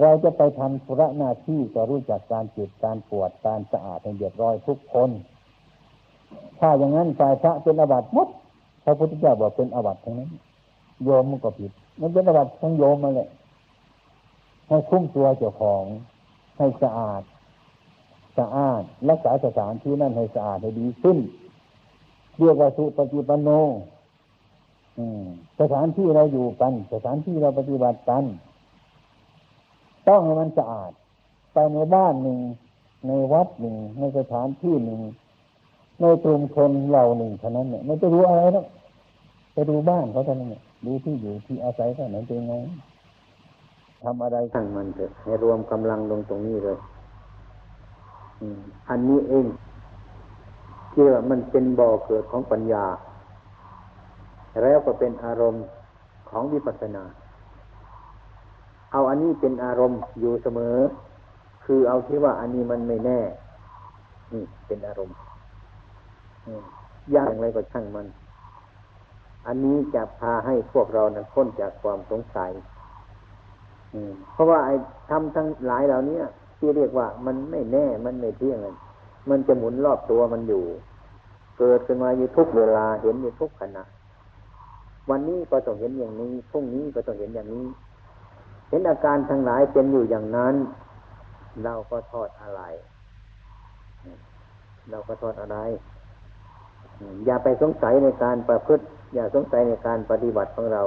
[0.00, 5.10] เราจะไปทำธุระหน้าที่ก็รู้จักการจ็บการปวดการสะอาดให้เรียบร้อยทุกคน
[6.58, 8.28] ถ้าอย่างนั้นฝ่ายพระเป็นอบัติมด
[8.84, 10.30] พระพุทธเจ้าบอกเป็นอบัติทั้งนั้น
[11.04, 13.28] โยมมันก็ผิด มันเป็นอบัติทั้งโยมมาเลย
[14.68, 15.84] ให้คุ้มตัวเจ้าของ
[16.58, 17.22] ให้สะอาด
[18.38, 21.18] สะอาดรักษาสถานที่นั่นให้สะอาดให้ดีขึ้น
[22.38, 23.50] เรียกว่าสุปฏิปันโน
[25.60, 28.24] สถานที่เราอยู่กัน สถานที่เราปฏิบัติกัน
[30.08, 30.92] ต้องให้มันสะอาด
[31.52, 32.38] ไปในบ้านหนึ่ง
[33.06, 35.00] ในวัดหนึ่ง ในสถานที่หนึ่ง
[36.00, 38.66] ในกลุ่มคนเราหนึ่งเท่านั้นเนี่ยไม่จะรู้อะไรหรอก
[39.52, 42.54] ไปดูบ้านเขาเท่านั้นเนี่ยดูที่อยู่ที่อาศัยเท่านั้นเป็นไง
[44.02, 46.78] ทำอะไรทั้งมันเถอะให้รวมกำลังลงตรงนี้เลย
[48.88, 49.46] อันนี้เอง
[50.98, 52.84] ที่ว่ามันเป็นบ่อเกิดของปัญญา
[54.62, 55.64] แล้วก็เป็นอารมณ์
[56.30, 57.04] ของวิปัสสนา
[58.92, 60.76] เอาอันนี้เป็นอารมณ์อยู่เสมอ
[61.64, 63.20] คือเอาที่ว่าอันนี้มันไม่แน่
[64.32, 65.16] นี่เป็นอารมณ์
[67.12, 68.06] อย่างไรก็ช่างมัน
[69.46, 72.50] อันนี้จะพาให้พวกเรานั้นพ้นจากความสงสัย
[74.32, 74.74] เพราะว่าไอ้
[75.10, 76.18] ทำทั้งหลายเหล่านี้
[76.58, 78.58] ที่เรียกว่ามันไม่แน่ มันไม่เที่ยง
[79.30, 80.64] มันจะหมุนรอบตัวมันอยู่
[81.58, 83.84] เกิดขึ้นมาอยู่ทุกเวลาเห็นอยู่ทุกขณะ
[85.10, 87.66] วันนี้ก็ต้องเห็นอย่างนี้พรุ่งนี้ก็ต้องเห็นอย่างนี้
[88.68, 90.54] เห็นอาการทั้งหลายเป็นอยู่อย่างนั้น
[91.64, 92.62] เราก็ทอดอะไร
[94.90, 95.58] เราก็ทอดอะไร
[97.26, 98.84] อย่าไปสงสัยในการประพฤติ
[99.14, 100.82] อย่าสงสัยในการปฏิบัติของเรา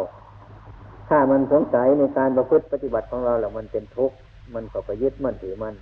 [1.09, 4.15] ถ้ามันสงสัยในการประพฤติปฏิบัติของเราแล้วมันเป็นทุกข์
[4.55, 5.76] มันก็ไปยึดมั่นถือมัน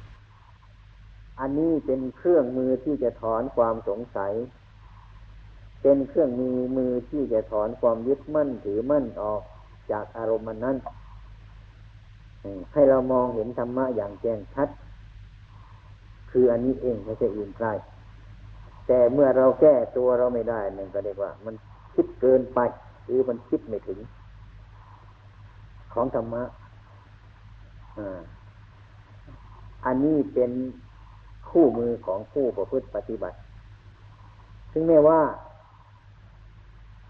[1.39, 4.33] อันนี้เป็นเครื่องมือที่จะถอนความสงสัย
[5.82, 9.41] เป็นเครื่องมือมือที่จะถอนความยึดมั่นถือมั่นออก
[9.91, 10.78] จากอารมณ์มันนั้น
[12.73, 14.69] ให้เรามองเห็นธรรมะอย่างแจ้งชัด
[16.32, 17.67] คืออันนี้เองไม่ใช่อื่นไกล
[18.88, 21.55] แต่เมื่อเราแก้ตัวเราไม่ได้นั่นก็เรียกว่า มัน
[21.93, 22.59] คิดเกินไป
[23.05, 23.99] หรือมันคิดไม่ถึง
[25.93, 26.43] ของธรรมะ
[29.86, 30.51] อันนี้เป็น
[31.49, 33.38] คู่มือของผู้ประพฤติปฏิบัติ
[34.71, 35.19] ซึ่งแม้ว่า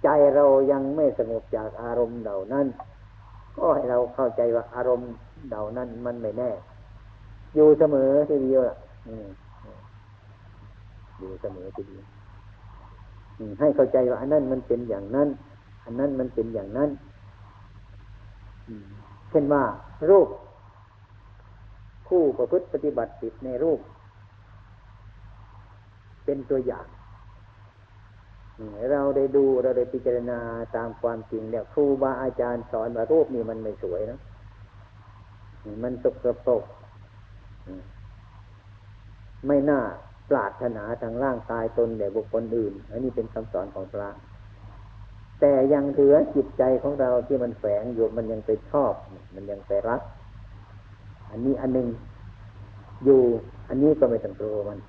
[0.03, 2.67] ใจเรายังไม่สงบจากอารมณ์เหล่านั้น
[3.55, 5.11] ก็ให้เราเข้าใจว่าอารมณ์
[5.49, 6.51] เหล่านั้นมันไม่แน่
[7.55, 8.61] อยู่เสมอทีเดียว
[11.19, 12.05] อยู่เสมอทีเดียว
[13.59, 15.27] ให้เข้าใจว่าอันนั้นมันเป็นอย่างนั้น
[15.83, 16.89] อันนั้นมันเป็นอย่างนั้น
[19.29, 19.63] เช่นว่า
[20.09, 20.27] รูป
[22.07, 23.79] ผู้ประพฤติปฏิบัติติดในรูป
[26.25, 26.85] เป็นตัวอย่าง
[28.91, 30.39] เราได้ดูเราได้พิจารณา
[30.75, 34.19] ตามความจริงแล้วครูบาอาจารย์สอนว่ารูปนี้มันไม่สวยนะ
[35.83, 36.63] มันสกปรก
[39.47, 39.79] ไม่น่า
[40.29, 44.09] ปรารถนาทางร่างกายตนแด่บุคคลอื่น อันนี้เป็นคำสอนของพระ
[45.39, 48.93] แต่ยังเหลือจิตใจของเราที่มันแฝงอยู่มันยังไปชอบ
[49.35, 50.01] มันยังไปรัก
[51.31, 51.87] อันนี้อันหนึ่ง
[53.05, 53.21] อยู่
[53.67, 54.79] อันนี้ก็ไม่ต้องกลัวมัน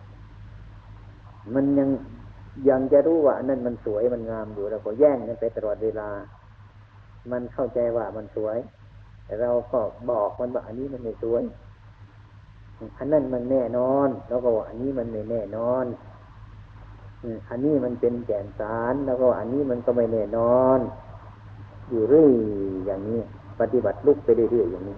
[1.54, 1.88] มันยัง
[2.68, 6.08] ยังจะรู้ว่าอันนั้นมันสวยมันงามอยู่เราก็แย่งกันไปตลอดเวลา
[7.30, 8.58] มันเข้าใจว่ามันสวย
[9.24, 9.80] แต่เราก็
[10.10, 11.42] บอกมันว่าอันนี้มันไม่สวย
[12.98, 15.84] อันนั้นมันแน่นอนแล้วก็ว่าอันนี้มันไม่แน่นอน
[17.48, 20.78] อันนี้มันเป็นแก่นสารแล้วก็อันนี้มันก็ไม่แน่นอน
[21.90, 22.32] อยู่เรื่อย
[22.86, 23.20] อย่างนี้
[23.60, 24.96] ปฏิบัติลุกไปเรื่อยๆอย่างนี้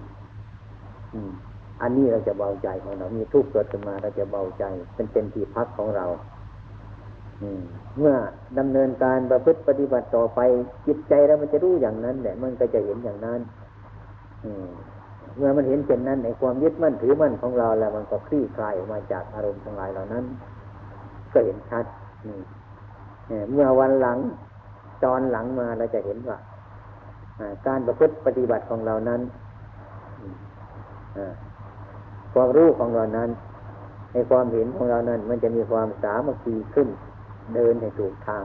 [1.82, 6.06] อันนี้เราจะเบาใจของเรา มีทุกข์เกิดขึ้นมาเราจะเบาใจเป็นเป็นที่พักของเรา
[7.98, 8.14] เมื่อ
[8.58, 10.40] ดำเนินการประพฤติปฏิบัติต่อไป
[10.86, 13.40] จิตใจเรามันจะรู้อย่างนั้นแหละมันก็จะเห็นอย่างนั้น
[15.36, 20.24] เมื่อมันเห็นเช่นนั้นในความยึดมั่นถือมั่นของเราแล้วมันก็คลี่คลายออกมาจากอารมณ์ทั้งหลายเหล่านั้น
[21.32, 21.84] ก็เห็นชัด
[23.52, 24.18] เมื่อวันหลัง
[25.04, 26.38] ตอนหลังมาเราจะเห็นว่า
[27.66, 29.20] การประพฤติปฏิบัติของเรานั้น
[32.34, 33.30] ความรู้ของเรานั้น
[34.12, 36.88] ในความเห็นของเรานั้น มันจะมีความสามัคคีขึ้น
[37.54, 38.44] เดินให้ถูกทาง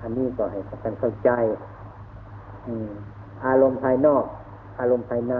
[0.00, 1.30] อันนี้ก็ให้กันเข้าใจ
[3.46, 4.24] อารมณ์ภายนอก
[4.80, 5.36] อารมณ์ภายใน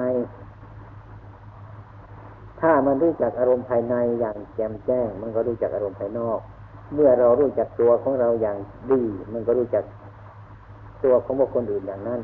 [2.60, 6.38] ถ้ามันรู้จักอารมณ์ภายในอย่างแจ่มแจ้ง มันก็รู้จักอารมณ์ภายนอก
[6.94, 8.56] เมื่อเรารู้จักตัวของเราอย่าง
[8.90, 9.84] ดี มันก็รู้จัก
[11.04, 12.20] ตัวของบุคคลอื่นอย่างนั้น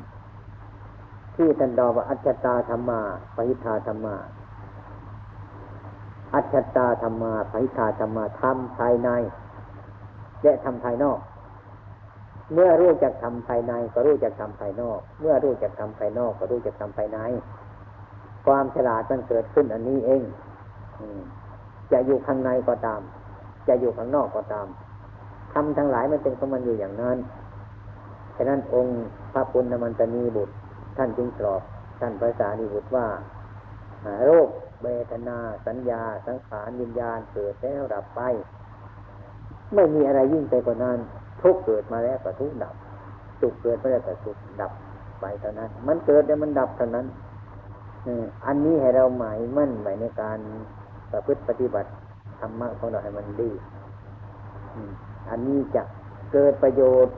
[1.34, 3.00] ที่ท่านดอว่าอัจฉตาธรรมา
[3.36, 4.16] ปหิทาธรรมา
[6.34, 9.08] อัจฉตาธรรมาปหิทาธรรมาทำภายใน
[10.42, 11.18] และทำภายนอก
[12.54, 17.18] เมื่อรู้จักทำภายในก็รู้จักทำภายนอก เมื่อรู้จักทำภายนอกก็รู้จักทำภายใน
[18.46, 20.22] ความฉลาดมันเกิดขึ้นอันนี้เอง
[21.92, 23.00] จะอยู่ข้างในก็ตาม
[23.68, 24.66] จะอยู่ข้างนอกก็ตาม
[25.52, 27.18] ทำทั้งหลายมันเป็นของมันอยู่อย่างนั้น
[28.36, 28.94] ฉะนั้นองค์
[29.32, 30.54] พระปุณณมันตนีบุตร
[30.96, 31.62] ท่านจึงตอบ
[32.00, 33.06] ท่านภาษานิบุตรว่า
[34.26, 34.48] โรค
[34.82, 38.20] เบทนาสัญญา สังขารวิญญาณเกิดแล้วดับไป
[39.74, 40.98] ไม่มีอะไรยิ่งไปกว่านั้น
[41.42, 42.74] ทุกเกิดมาแล้วก็ทุกดับ
[43.40, 44.72] สุขเกิดมาแล้วก็สุขดับ
[45.20, 47.06] ไปเท่านั้น มันเกิดแล้วมันดับเท่านั้น
[48.46, 50.38] อันนี้ให้เราหมายมั่นไว้ในการ
[51.12, 51.90] ประพฤติปฏิบัติ
[52.40, 53.50] ธรรมะของเราให้มันดี
[55.30, 55.82] อันนี้จะ
[56.32, 57.14] เกิดประโยชน์